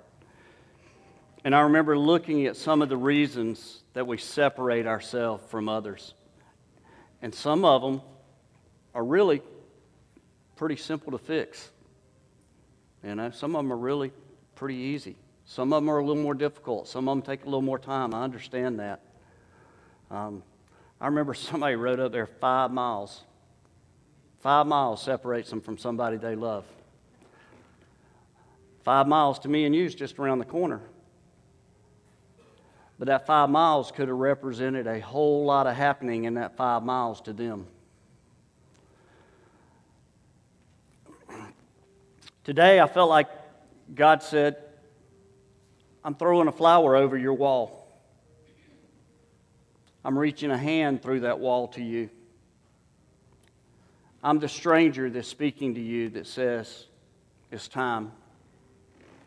[1.44, 6.14] And I remember looking at some of the reasons that we separate ourselves from others.
[7.20, 8.00] And some of them
[8.94, 9.42] are really
[10.57, 11.70] pretty simple to fix.
[13.02, 14.11] You know, some of them are really
[14.54, 15.16] pretty easy.
[15.44, 16.88] Some of them are a little more difficult.
[16.88, 18.14] Some of them take a little more time.
[18.14, 19.02] I understand that.
[20.11, 20.42] Um,
[20.98, 23.22] I remember somebody wrote up there five miles.
[24.40, 26.64] Five miles separates them from somebody they love.
[28.83, 30.80] Five miles to me and you is just around the corner.
[32.98, 36.83] But that five miles could have represented a whole lot of happening in that five
[36.83, 37.66] miles to them.
[42.44, 43.28] Today, I felt like
[43.94, 44.57] God said,
[46.04, 47.88] I'm throwing a flower over your wall.
[50.04, 52.11] I'm reaching a hand through that wall to you.
[54.22, 56.87] I'm the stranger that's speaking to you that says,
[57.50, 58.12] It's time.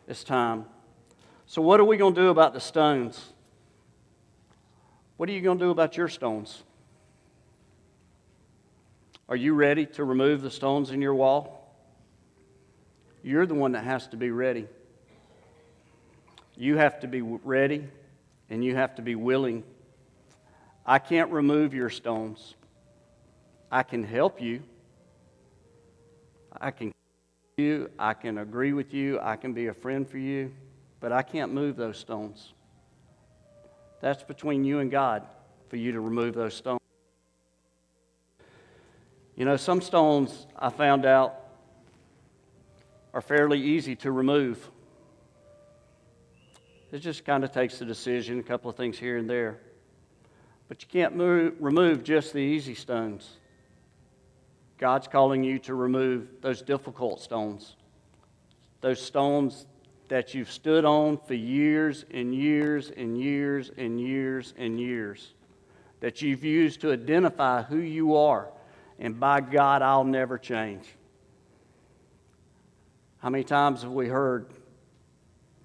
[0.06, 0.66] It's time.
[1.46, 3.32] So, what are we going to do about the stones?
[5.18, 6.62] What are you going to do about your stones?
[9.28, 11.74] Are you ready to remove the stones in your wall?
[13.24, 14.68] You're the one that has to be ready.
[16.56, 17.88] You have to be ready
[18.48, 19.64] and you have to be willing.
[20.86, 22.54] I can't remove your stones.
[23.72, 24.62] I can help you.
[26.60, 26.92] I can
[27.56, 30.52] you, I can agree with you, I can be a friend for you,
[31.00, 32.52] but I can't move those stones.
[34.00, 35.26] That's between you and God
[35.68, 36.80] for you to remove those stones.
[39.36, 41.34] You know, some stones I found out
[43.14, 44.70] are fairly easy to remove.
[46.90, 49.58] It just kind of takes a decision, a couple of things here and there.
[50.68, 53.36] But you can't move, remove just the easy stones.
[54.78, 57.74] God's calling you to remove those difficult stones,
[58.80, 59.66] those stones
[60.08, 65.34] that you've stood on for years and years and years and years and years,
[66.00, 68.48] that you've used to identify who you are.
[68.98, 70.84] And by God, I'll never change.
[73.18, 74.46] How many times have we heard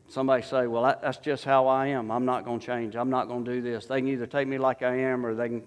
[0.08, 2.12] somebody say, Well, that's just how I am.
[2.12, 2.96] I'm not going to change.
[2.96, 3.86] I'm not going to do this.
[3.86, 5.64] They can either take me like I am or they can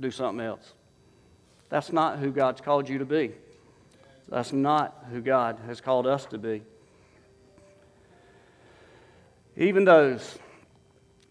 [0.00, 0.72] do something else.
[1.68, 3.32] That's not who God's called you to be.
[4.28, 6.62] That's not who God has called us to be.
[9.56, 10.38] Even those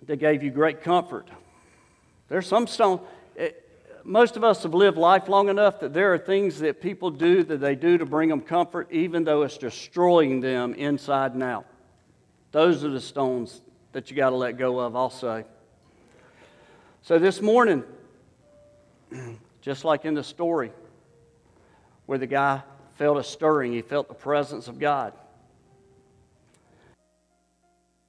[0.06, 1.30] that gave you great comfort.
[2.30, 3.02] There's some stone.
[3.36, 3.60] It,
[4.04, 7.44] most of us have lived life long enough that there are things that people do
[7.44, 11.66] that they do to bring them comfort, even though it's destroying them inside and out.
[12.52, 13.62] Those are the stones
[13.94, 15.46] that you got to let go of, I'll say.
[17.02, 17.84] So this morning,
[19.62, 20.72] just like in the story
[22.06, 22.62] where the guy
[22.96, 25.14] felt a stirring, he felt the presence of God.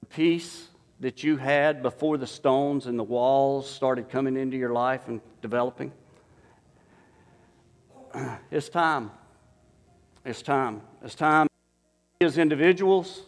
[0.09, 0.67] Peace
[0.99, 5.21] that you had before the stones and the walls started coming into your life and
[5.41, 5.91] developing.
[8.51, 9.11] It's time.
[10.23, 10.81] It's time.
[11.03, 11.47] It's time
[12.21, 13.23] as individuals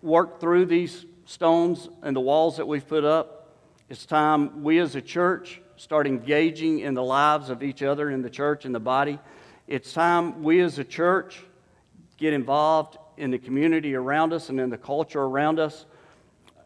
[0.00, 3.56] work through these stones and the walls that we've put up.
[3.88, 8.22] It's time we as a church start engaging in the lives of each other in
[8.22, 9.18] the church and the body.
[9.66, 11.42] It's time we as a church
[12.16, 15.86] get involved in the community around us and in the culture around us.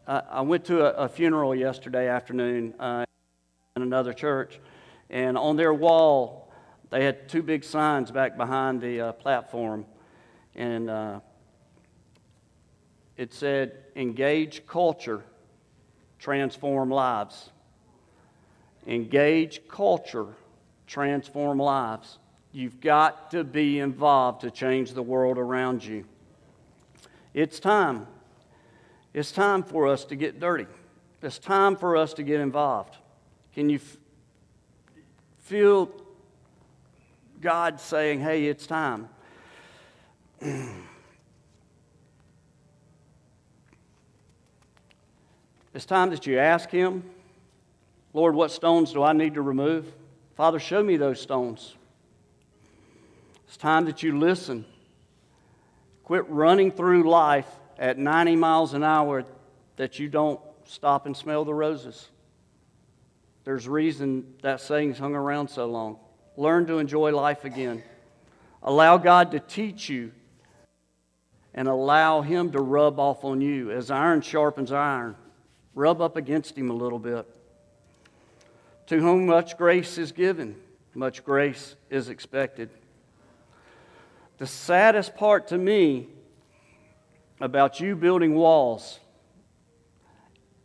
[0.07, 3.05] I went to a, a, funeral yesterday afternoon uh,
[3.77, 4.59] in another church,
[5.11, 6.51] and on their wall,
[6.89, 9.85] they had two big signs back behind the uh, platform,
[10.55, 11.21] and uh,
[13.19, 15.25] it said, Engage culture,
[16.19, 17.51] transform lives.
[18.87, 20.29] Engage culture,
[20.87, 22.19] transform lives.
[22.53, 26.07] You've got to be involved to change the world around you.
[27.37, 28.09] It's time.
[29.13, 30.67] It's time for us to get dirty.
[31.21, 32.97] It's time for us to get involved.
[33.53, 33.99] Can you f-
[35.41, 35.91] feel
[37.43, 39.11] God saying, hey, it's time?
[40.41, 40.65] it's
[45.85, 47.05] time that you ask Him
[48.15, 49.93] Lord, what stones do I need to remove?
[50.37, 51.75] Father, show me those stones.
[53.47, 54.65] It's time that you listen.
[56.07, 57.49] Quit running through life
[57.81, 59.25] at 90 miles an hour
[59.75, 62.09] that you don't stop and smell the roses.
[63.43, 65.99] There's reason that saying's hung around so long.
[66.37, 67.83] Learn to enjoy life again.
[68.63, 70.13] Allow God to teach you
[71.53, 75.17] and allow Him to rub off on you as iron sharpens iron.
[75.75, 77.27] Rub up against Him a little bit.
[78.87, 80.55] To whom much grace is given,
[80.95, 82.71] much grace is expected.
[84.39, 86.09] The saddest part to me
[87.41, 89.01] about you building walls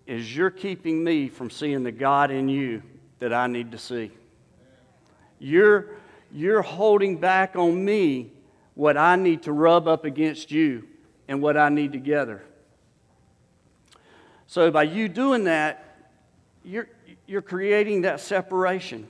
[0.06, 2.84] is you're keeping me from seeing the God in you
[3.20, 4.12] that I need to see.
[5.40, 5.96] You're,
[6.32, 8.32] you're holding back on me
[8.74, 10.88] what I need to rub up against you
[11.28, 12.44] and what I need together.
[14.48, 16.10] So, by you doing that,
[16.64, 16.90] you're,
[17.26, 19.08] you're creating that separation.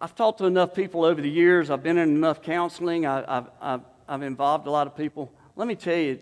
[0.00, 1.70] I've talked to enough people over the years.
[1.70, 3.04] I've been in enough counseling.
[3.04, 5.32] I, have I've, I've involved a lot of people.
[5.56, 6.20] Let me tell you,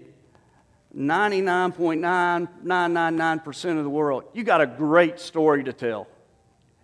[0.97, 6.07] 99.9999% of the world, you got a great story to tell.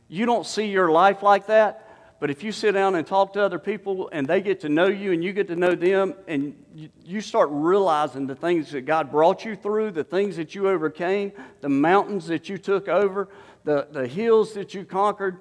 [0.09, 3.43] You don't see your life like that, but if you sit down and talk to
[3.43, 6.55] other people and they get to know you and you get to know them and
[7.03, 11.33] you start realizing the things that God brought you through, the things that you overcame,
[11.63, 13.31] the mountains that you took over,
[13.65, 15.41] the, the hills that you conquered,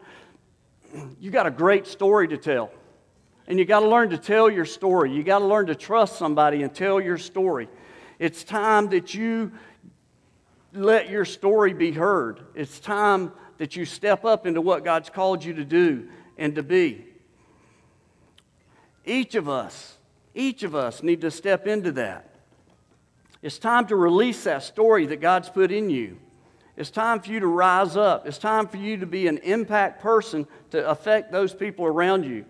[1.19, 2.71] you got a great story to tell.
[3.47, 5.11] And you got to learn to tell your story.
[5.11, 7.67] You got to learn to trust somebody and tell your story.
[8.19, 9.51] It's time that you
[10.73, 12.39] let your story be heard.
[12.55, 16.63] It's time that you step up into what God's called you to do and to
[16.63, 17.05] be.
[19.05, 19.97] Each of us,
[20.33, 22.29] each of us need to step into that.
[23.41, 26.17] It's time to release that story that God's put in you.
[26.77, 28.25] It's time for you to rise up.
[28.25, 32.45] It's time for you to be an impact person to affect those people around you.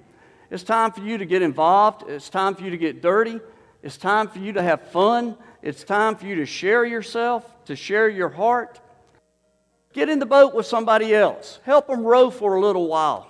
[0.50, 2.10] It's time for you to get involved.
[2.10, 3.40] It's time for you to get dirty.
[3.84, 5.36] It's time for you to have fun.
[5.62, 8.80] It's time for you to share yourself, to share your heart.
[9.94, 11.60] Get in the boat with somebody else.
[11.64, 13.28] Help them row for a little while.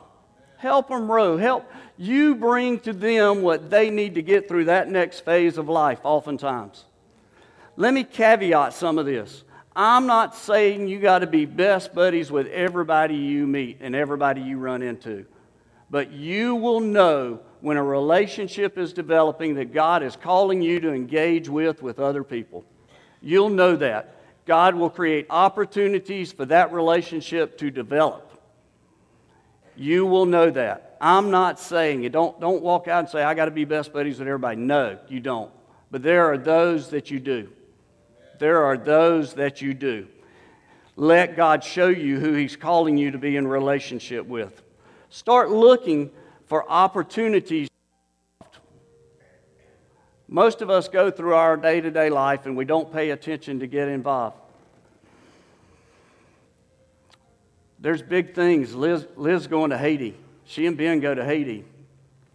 [0.58, 1.38] Help them row.
[1.38, 5.70] Help you bring to them what they need to get through that next phase of
[5.70, 6.86] life, oftentimes.
[7.78, 9.44] Let me caveat some of this.
[9.84, 14.40] I'm not saying you got to be best buddies with everybody you meet and everybody
[14.40, 15.26] you run into,
[15.90, 20.94] but you will know when a relationship is developing that God is calling you to
[20.94, 22.64] engage with with other people.
[23.24, 24.18] You'll know that.
[24.46, 28.40] God will create opportunities for that relationship to develop.
[29.76, 30.96] You will know that.
[31.02, 32.12] I'm not saying it.
[32.12, 34.58] Don't, don't walk out and say, I got to be best buddies with everybody.
[34.58, 35.50] No, you don't.
[35.90, 37.50] But there are those that you do.
[38.42, 40.08] There are those that you do.
[40.96, 44.64] Let God show you who He's calling you to be in relationship with.
[45.12, 46.10] Start looking
[46.48, 47.70] for opportunities.
[50.28, 53.60] Most of us go through our day to day life and we don't pay attention
[53.60, 54.38] to get involved.
[57.78, 58.74] There's big things.
[58.74, 60.18] Liz, Liz going to Haiti.
[60.46, 61.64] She and Ben go to Haiti.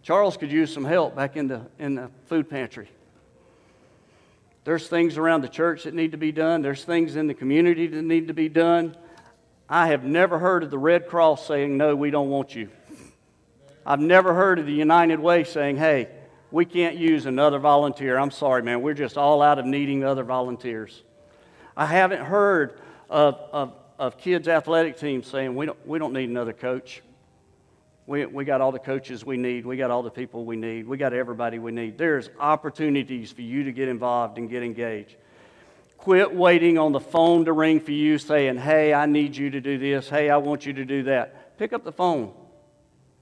[0.03, 2.87] Charles could use some help back in the, in the food pantry.
[4.67, 6.61] There's things around the church that need to be done.
[6.61, 8.97] There's things in the community that need to be done.
[9.69, 12.67] I have never heard of the Red Cross saying, No, we don't want you.
[13.85, 16.09] I've never heard of the United Way saying, hey,
[16.51, 18.17] we can't use another volunteer.
[18.19, 18.81] I'm sorry, man.
[18.81, 21.01] We're just all out of needing other volunteers.
[21.77, 26.27] I haven't heard of, of, of kids' athletic teams saying, we don't, we don't need
[26.27, 27.01] another coach.
[28.07, 29.65] We, we got all the coaches we need.
[29.65, 30.87] We got all the people we need.
[30.87, 31.97] We got everybody we need.
[31.97, 35.17] There's opportunities for you to get involved and get engaged.
[35.97, 39.59] Quit waiting on the phone to ring for you saying, hey, I need you to
[39.59, 40.07] do this.
[40.07, 41.57] Hey, I want you to do that.
[41.57, 42.31] Pick up the phone.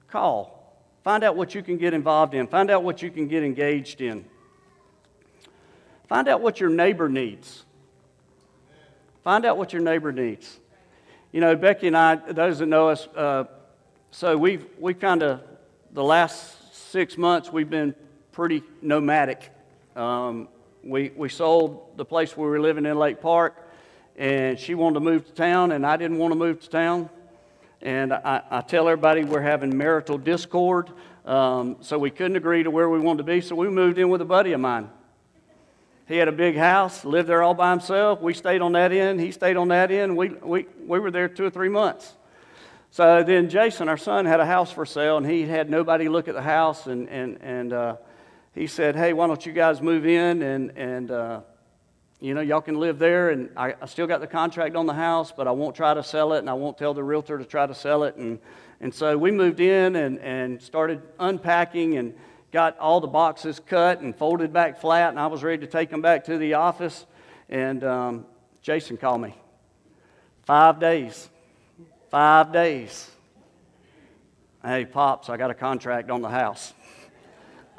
[0.06, 0.80] Call.
[1.02, 2.46] Find out what you can get involved in.
[2.46, 4.24] Find out what you can get engaged in.
[6.08, 7.64] Find out what your neighbor needs.
[9.24, 10.60] Find out what your neighbor needs.
[11.32, 13.44] You know, Becky and I, those that know us, uh,
[14.18, 15.42] so we've, we kind of,
[15.92, 17.94] the last six months, we've been
[18.32, 19.52] pretty nomadic.
[19.94, 20.48] Um,
[20.82, 23.68] we, we sold the place we were living in Lake Park,
[24.16, 27.10] and she wanted to move to town, and I didn't want to move to town.
[27.82, 30.92] And I, I tell everybody we're having marital discord.
[31.26, 33.42] Um, so we couldn't agree to where we wanted to be.
[33.42, 34.88] So we moved in with a buddy of mine.
[36.08, 38.22] He had a big house, lived there all by himself.
[38.22, 39.20] We stayed on that end.
[39.20, 40.16] He stayed on that end.
[40.16, 42.14] We, we, we were there two or three months.
[42.96, 46.28] So then Jason, our son, had a house for sale, and he had nobody look
[46.28, 46.86] at the house.
[46.86, 47.96] And, and, and uh,
[48.54, 51.40] he said, Hey, why don't you guys move in and, and uh,
[52.20, 54.94] you know, y'all can live there, and I, I, still got the contract on the
[54.94, 57.44] house, but I won't try to sell it, and I won't tell the realtor to
[57.44, 58.16] try to sell it.
[58.16, 58.38] And,
[58.80, 62.14] and so we moved in and, and started unpacking and
[62.50, 65.90] got all the boxes cut and folded back flat, and I was ready to take
[65.90, 67.04] them back to the office.
[67.50, 68.24] And um,
[68.62, 69.34] Jason called me.
[70.46, 71.28] Five days.
[72.16, 73.10] Five days.
[74.64, 76.72] Hey, Pops, I got a contract on the house.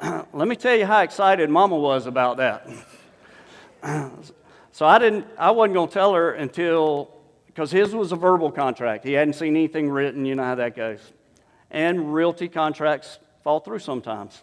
[0.32, 2.68] Let me tell you how excited Mama was about that.
[4.70, 7.10] so I didn't, I wasn't going to tell her until,
[7.48, 9.04] because his was a verbal contract.
[9.04, 10.24] He hadn't seen anything written.
[10.24, 11.00] You know how that goes.
[11.72, 14.40] And realty contracts fall through sometimes.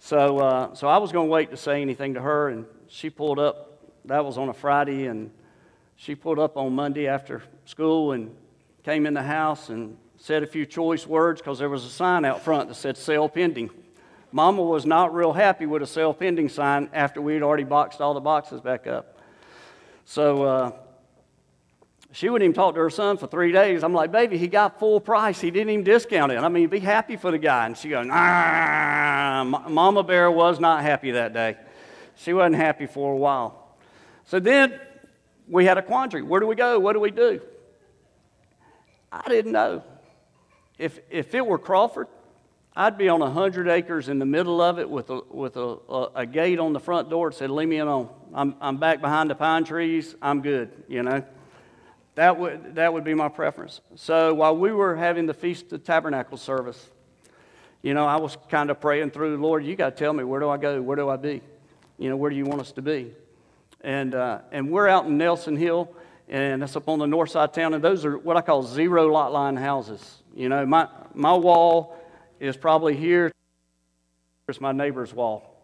[0.00, 3.08] So, uh, so I was going to wait to say anything to her, and she
[3.08, 3.80] pulled up.
[4.04, 5.30] That was on a Friday, and
[5.96, 8.36] she pulled up on Monday after school and
[8.84, 12.24] came in the house and said a few choice words because there was a sign
[12.24, 13.70] out front that said sale pending.
[14.32, 18.00] Mama was not real happy with a sale pending sign after we had already boxed
[18.00, 19.18] all the boxes back up.
[20.04, 20.72] So uh,
[22.12, 23.84] she wouldn't even talk to her son for three days.
[23.84, 25.40] I'm like, baby, he got full price.
[25.40, 26.38] He didn't even discount it.
[26.38, 27.66] I mean, be happy for the guy.
[27.66, 29.44] And she goes, nah.
[29.44, 31.56] Mama Bear was not happy that day.
[32.16, 33.76] She wasn't happy for a while.
[34.24, 34.78] So then
[35.46, 36.22] we had a quandary.
[36.22, 36.78] Where do we go?
[36.78, 37.40] What do we do?
[39.10, 39.82] I didn't know.
[40.78, 42.06] If, if it were Crawford,
[42.76, 46.10] I'd be on 100 acres in the middle of it with a, with a, a,
[46.16, 48.08] a gate on the front door that said, Leave me alone.
[48.32, 50.14] I'm, I'm back behind the pine trees.
[50.22, 51.24] I'm good, you know.
[52.14, 53.80] That would, that would be my preference.
[53.96, 56.90] So while we were having the Feast of Tabernacle service,
[57.82, 60.40] you know, I was kind of praying through, Lord, you got to tell me, where
[60.40, 60.82] do I go?
[60.82, 61.42] Where do I be?
[61.96, 63.12] You know, where do you want us to be?
[63.80, 65.92] And, uh, and we're out in Nelson Hill,
[66.28, 68.62] and that's up on the north side of town, and those are what I call
[68.62, 70.22] zero lot line houses.
[70.34, 71.96] You know, my, my wall
[72.38, 73.32] is probably here.
[74.46, 75.54] Here's my neighbor's wall.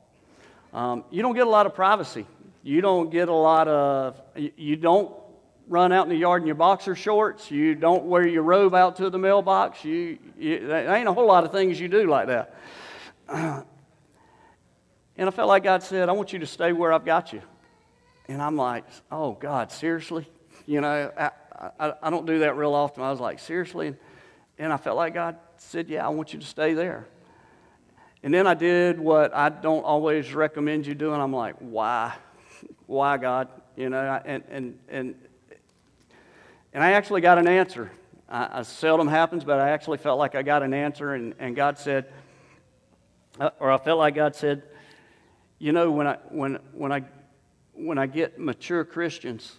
[0.73, 2.27] Um, you don't get a lot of privacy
[2.65, 5.15] You don't get a lot of, you don't
[5.69, 7.51] run out in the yard in your boxer shorts.
[7.51, 9.85] You don't wear your robe out to the mailbox.
[9.85, 12.55] You, you, there ain't a whole lot of things you do like that.
[15.17, 17.41] And I felt like God said, I want you to stay where I've got you.
[18.27, 20.27] And I'm like, oh, God, seriously?
[20.67, 21.31] You know, I,
[21.79, 23.03] I, I don't do that real often.
[23.03, 23.95] I was like, seriously?
[24.59, 27.07] And I felt like God said, yeah, I want you to stay there.
[28.23, 31.21] And then I did what I don't always recommend you doing.
[31.21, 32.15] I'm like, why?
[32.87, 33.49] Why, God?
[33.77, 35.15] You know, and, and, and
[36.75, 37.93] and I actually got an answer.
[38.29, 41.55] I, I, seldom happens, but I actually felt like I got an answer, and, and
[41.55, 42.07] God said,
[43.39, 44.65] uh, or I felt like God said,
[45.61, 47.05] you know, when I, when, when I,
[47.75, 49.57] when I get mature Christians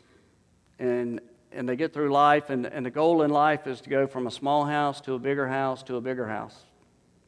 [0.80, 1.22] and,
[1.52, 4.28] and they get through life, and, and the goal in life is to go from
[4.28, 6.64] a small house to a bigger house to a bigger house,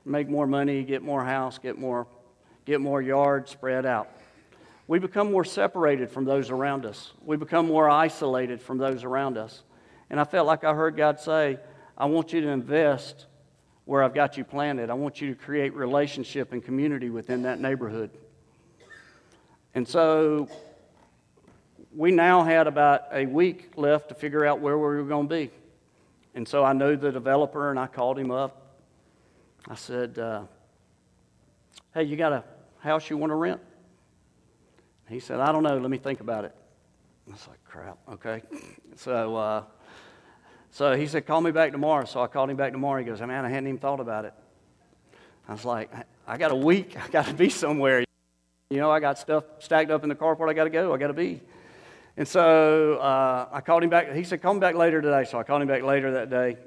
[0.06, 2.08] make more money, get more house, get more,
[2.66, 4.10] get more yard, spread out
[4.88, 7.12] we become more separated from those around us.
[7.24, 9.64] We become more isolated from those around us.
[10.10, 11.60] And I felt like I heard God say,
[11.98, 13.26] I want you to invest
[13.84, 14.90] where I've got you planted.
[14.90, 18.12] I want you to create relationship and community within that neighborhood.
[19.76, 20.48] And so
[21.96, 25.36] we now had about a week left to figure out where we were going to
[25.36, 25.52] be.
[26.36, 28.76] And so I knew the developer and I called him up.
[29.68, 30.44] I said, uh,
[31.94, 32.44] Hey, you got a
[32.80, 33.62] house you want to rent?
[35.10, 35.78] He said, I don't know.
[35.78, 36.54] Let me think about it.
[37.28, 38.42] I was like, crap, okay.
[38.98, 39.64] So uh,
[40.72, 42.06] so he said, Call me back tomorrow.
[42.06, 43.00] So I called him back tomorrow.
[43.00, 44.34] He goes, Man, I hadn't even thought about it.
[45.48, 45.92] I was like,
[46.28, 46.96] I got a week.
[47.04, 48.04] I got to be somewhere.
[48.70, 50.50] You know, I got stuff stacked up in the carport.
[50.50, 50.94] I got to go.
[50.94, 51.42] I got to be.
[52.18, 54.12] And so uh, I called him back.
[54.12, 55.24] He said, Call me back later today.
[55.30, 56.58] So I called him back later that day.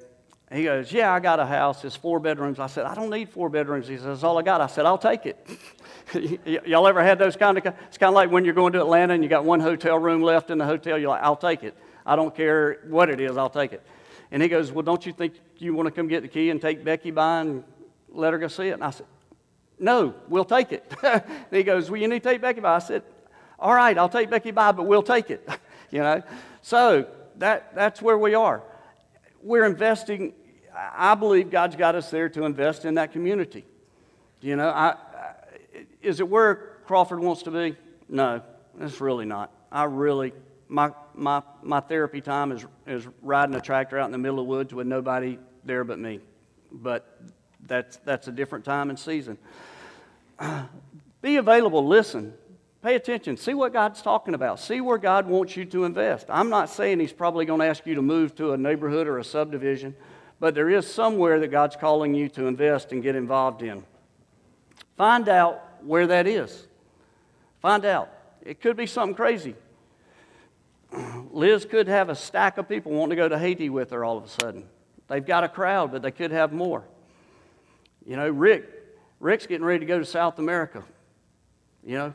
[0.53, 1.85] He goes, Yeah, I got a house.
[1.85, 2.61] It's four bedrooms.
[2.61, 3.89] I said, I don't need four bedrooms.
[3.89, 4.61] He says, That's all I got.
[4.61, 5.49] I said, I'll take it.
[6.15, 8.81] y- y'all ever had those kind of, it's kind of like when you're going to
[8.81, 10.97] Atlanta and you got one hotel room left in the hotel.
[10.97, 11.77] You're like, I'll take it.
[12.07, 13.85] I don't care what it is, I'll take it.
[14.31, 16.61] And he goes, Well, don't you think you want to come get the key and
[16.61, 17.65] take Becky by and
[18.09, 18.75] let her go see it?
[18.75, 19.07] And I said,
[19.81, 20.93] No, we'll take it.
[21.51, 22.77] he goes, Well, you need to take Becky by.
[22.77, 23.03] I said,
[23.61, 25.47] All right, I'll take Becky by, but we'll take it.
[25.91, 26.23] you know?
[26.63, 27.07] So
[27.37, 28.63] that, that's where we are.
[29.43, 30.33] We're investing,
[30.75, 33.65] I believe God's got us there to invest in that community.
[34.41, 34.97] You know, I, I,
[36.03, 37.77] is it where Crawford wants to be?
[38.09, 38.43] No,
[38.81, 39.53] it's really not.
[39.71, 40.33] I really
[40.71, 44.47] my, my, my therapy time is, is riding a tractor out in the middle of
[44.47, 46.21] the woods with nobody there but me.
[46.71, 47.21] But
[47.67, 49.37] that's, that's a different time and season.
[51.23, 52.35] be available, listen,
[52.83, 56.27] pay attention, see what God's talking about, see where God wants you to invest.
[56.29, 59.19] I'm not saying He's probably going to ask you to move to a neighborhood or
[59.19, 59.95] a subdivision,
[60.39, 63.85] but there is somewhere that God's calling you to invest and get involved in.
[64.97, 66.67] Find out where that is.
[67.61, 68.11] Find out.
[68.43, 69.55] It could be something crazy.
[71.31, 74.17] Liz could have a stack of people wanting to go to Haiti with her all
[74.17, 74.67] of a sudden.
[75.09, 76.85] They've got a crowd, but they could have more.
[78.07, 78.69] You know, Rick,
[79.19, 80.85] Rick's getting ready to go to South America.
[81.85, 82.15] You know,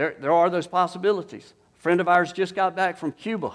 [0.00, 1.52] there, there are those possibilities.
[1.78, 3.52] A friend of ours just got back from Cuba,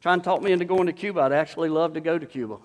[0.00, 1.20] trying to talk me into going to Cuba.
[1.20, 2.56] I'd actually love to go to Cuba.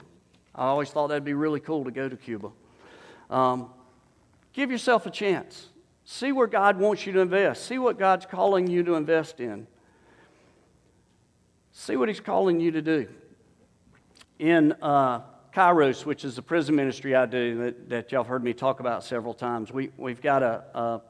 [0.56, 2.50] I always thought that'd be really cool to go to Cuba.
[3.30, 3.70] Um,
[4.54, 5.68] give yourself a chance.
[6.04, 7.68] See where God wants you to invest.
[7.68, 9.68] See what God's calling you to invest in.
[11.74, 13.08] See what he's calling you to do.
[14.40, 15.22] In uh,
[15.54, 18.80] Kairos, which is the prison ministry I do that, that y'all have heard me talk
[18.80, 21.02] about several times, we, we've got a, a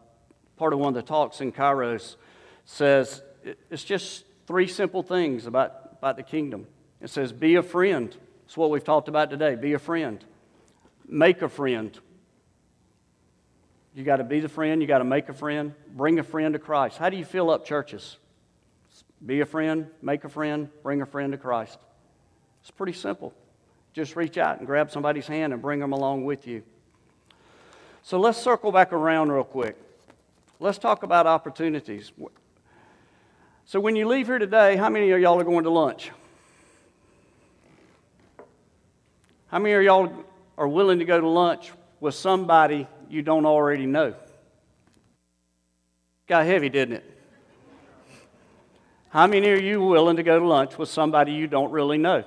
[0.61, 2.17] part of one of the talks in Kairos
[2.65, 3.23] says
[3.71, 6.67] it's just three simple things about, about the kingdom.
[7.01, 8.15] It says, be a friend.
[8.45, 9.55] It's what we've talked about today.
[9.55, 10.23] Be a friend.
[11.07, 11.99] Make a friend.
[13.95, 14.83] You got to be the friend.
[14.83, 15.73] You got to make a friend.
[15.95, 16.99] Bring a friend to Christ.
[16.99, 18.17] How do you fill up churches?
[19.25, 21.79] Be a friend, make a friend, bring a friend to Christ.
[22.61, 23.33] It's pretty simple.
[23.93, 26.61] Just reach out and grab somebody's hand and bring them along with you.
[28.03, 29.75] So let's circle back around real quick.
[30.61, 32.11] Let's talk about opportunities.
[33.65, 36.11] So when you leave here today, how many of y'all are going to lunch?
[39.47, 40.13] How many of y'all
[40.59, 44.13] are willing to go to lunch with somebody you don't already know?
[46.27, 47.17] Got heavy, didn't it?
[49.09, 52.23] How many are you willing to go to lunch with somebody you don't really know?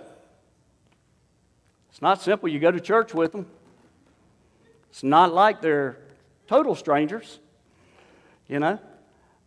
[1.89, 2.49] It's not simple.
[2.49, 3.47] You go to church with them.
[4.91, 5.99] It's not like they're
[6.49, 7.39] total strangers.
[8.49, 8.79] You know?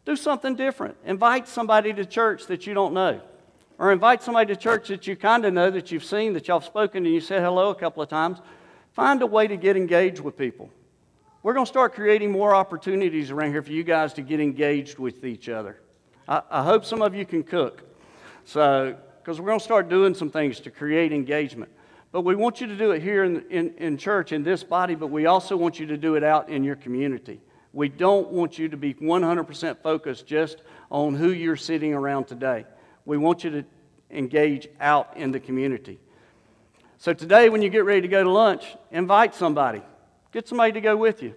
[0.06, 0.95] Do something different.
[1.06, 3.22] Invite somebody to church that you don't know.
[3.78, 6.60] Or invite somebody to church that you kind of know, that you've seen, that y'all
[6.60, 8.39] have spoken and you said hello a couple of times.
[8.93, 10.72] Find a way to get engaged with people.
[11.43, 14.98] We're going to start creating more opportunities around here for you guys to get engaged
[14.98, 15.80] with each other.
[16.28, 17.84] I, I hope some of you can cook.
[18.45, 21.72] So, because we're going to start doing some things to create engagement.
[22.12, 24.95] But we want you to do it here in, in, in church, in this body,
[24.95, 27.41] but we also want you to do it out in your community.
[27.78, 32.66] We don't want you to be 100% focused just on who you're sitting around today.
[33.06, 33.66] We want you to
[34.10, 36.00] engage out in the community.
[36.98, 39.84] So today, when you get ready to go to lunch, invite somebody.
[40.32, 41.36] Get somebody to go with you.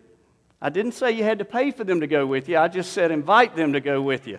[0.62, 2.94] I didn't say you had to pay for them to go with you, I just
[2.94, 4.38] said invite them to go with you.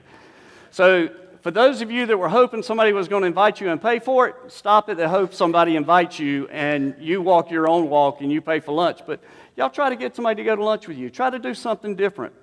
[0.71, 1.07] So,
[1.41, 3.99] for those of you that were hoping somebody was going to invite you and pay
[3.99, 8.21] for it, stop it and hope somebody invites you and you walk your own walk
[8.21, 9.01] and you pay for lunch.
[9.05, 9.21] But
[9.55, 11.09] y'all try to get somebody to go to lunch with you.
[11.09, 12.33] Try to do something different.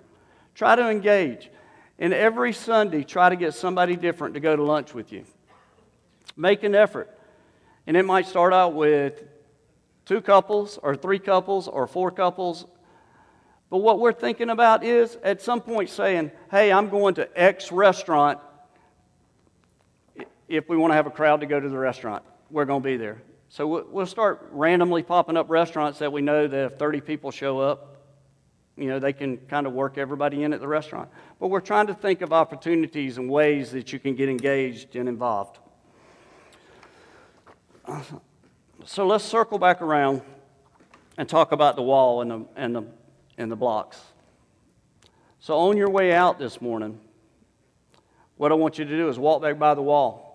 [0.55, 1.51] Try to engage.
[1.99, 5.25] And every Sunday, try to get somebody different to go to lunch with you.
[6.37, 7.17] Make an effort.
[7.87, 9.23] And it might start out with
[10.05, 12.67] two couples, or three couples, or four couples.
[13.71, 17.71] But what we're thinking about is at some point saying, hey, I'm going to X
[17.71, 18.39] restaurant.
[20.49, 22.89] If we want to have a crowd to go to the restaurant, we're going to
[22.89, 23.21] be there.
[23.51, 27.61] So we'll start randomly popping up restaurants that we know that if 30 people show
[27.61, 27.96] up,
[28.76, 31.09] you know, they can kind of work everybody in at the restaurant.
[31.40, 35.09] But we're trying to think of opportunities and ways that you can get engaged and
[35.09, 35.59] involved.
[38.84, 40.22] So let's circle back around
[41.16, 42.84] and talk about the wall and the, and the,
[43.38, 44.01] and the blocks.
[45.40, 47.01] So, on your way out this morning,
[48.36, 50.28] what I want you to do is walk back by the wall.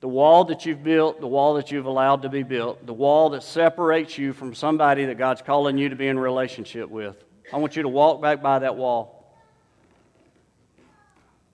[0.00, 3.30] The wall that you've built, the wall that you've allowed to be built, the wall
[3.30, 7.22] that separates you from somebody that God's calling you to be in relationship with.
[7.52, 9.36] I want you to walk back by that wall.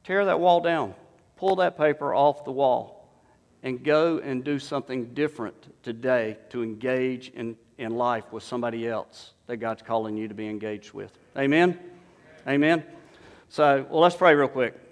[0.04, 0.94] Tear that wall down.
[1.36, 3.08] Pull that paper off the wall
[3.64, 9.32] and go and do something different today to engage in, in life with somebody else
[9.48, 11.10] that God's calling you to be engaged with.
[11.36, 11.78] Amen?
[12.46, 12.84] Amen?
[13.48, 14.85] So, well, let's pray real quick.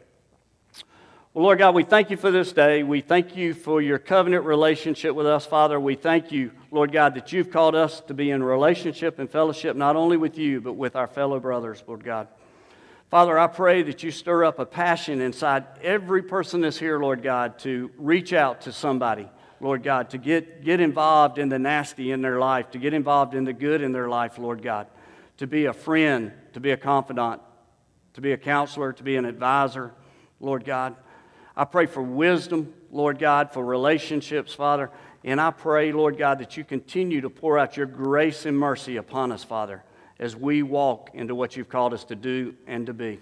[1.35, 2.85] Well, Lord God, we thank you for this day.
[2.85, 5.81] We thank you for your covenant relationship with us, Father.
[5.81, 9.77] We thank you, Lord God, that you've called us to be in relationship and fellowship
[9.77, 12.29] not only with you, but with our fellow brothers, Lord God.
[13.11, 17.21] Father, I pray that you stir up a passion inside every person that's here, Lord
[17.21, 19.29] God, to reach out to somebody,
[19.59, 23.35] Lord God, to get, get involved in the nasty in their life, to get involved
[23.35, 24.87] in the good in their life, Lord God,
[25.39, 27.43] to be a friend, to be a confidant,
[28.13, 29.93] to be a counselor, to be an advisor,
[30.39, 30.95] Lord God.
[31.57, 34.91] I pray for wisdom, Lord God, for relationships, Father.
[35.23, 38.97] And I pray, Lord God, that you continue to pour out your grace and mercy
[38.97, 39.83] upon us, Father,
[40.19, 43.21] as we walk into what you've called us to do and to be.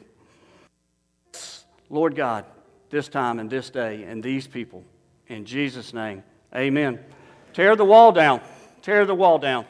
[1.90, 2.46] Lord God,
[2.90, 4.82] this time and this day and these people,
[5.28, 6.24] in Jesus' name,
[6.54, 6.98] amen.
[7.52, 8.40] Tear the wall down.
[8.80, 9.66] Tear the wall down.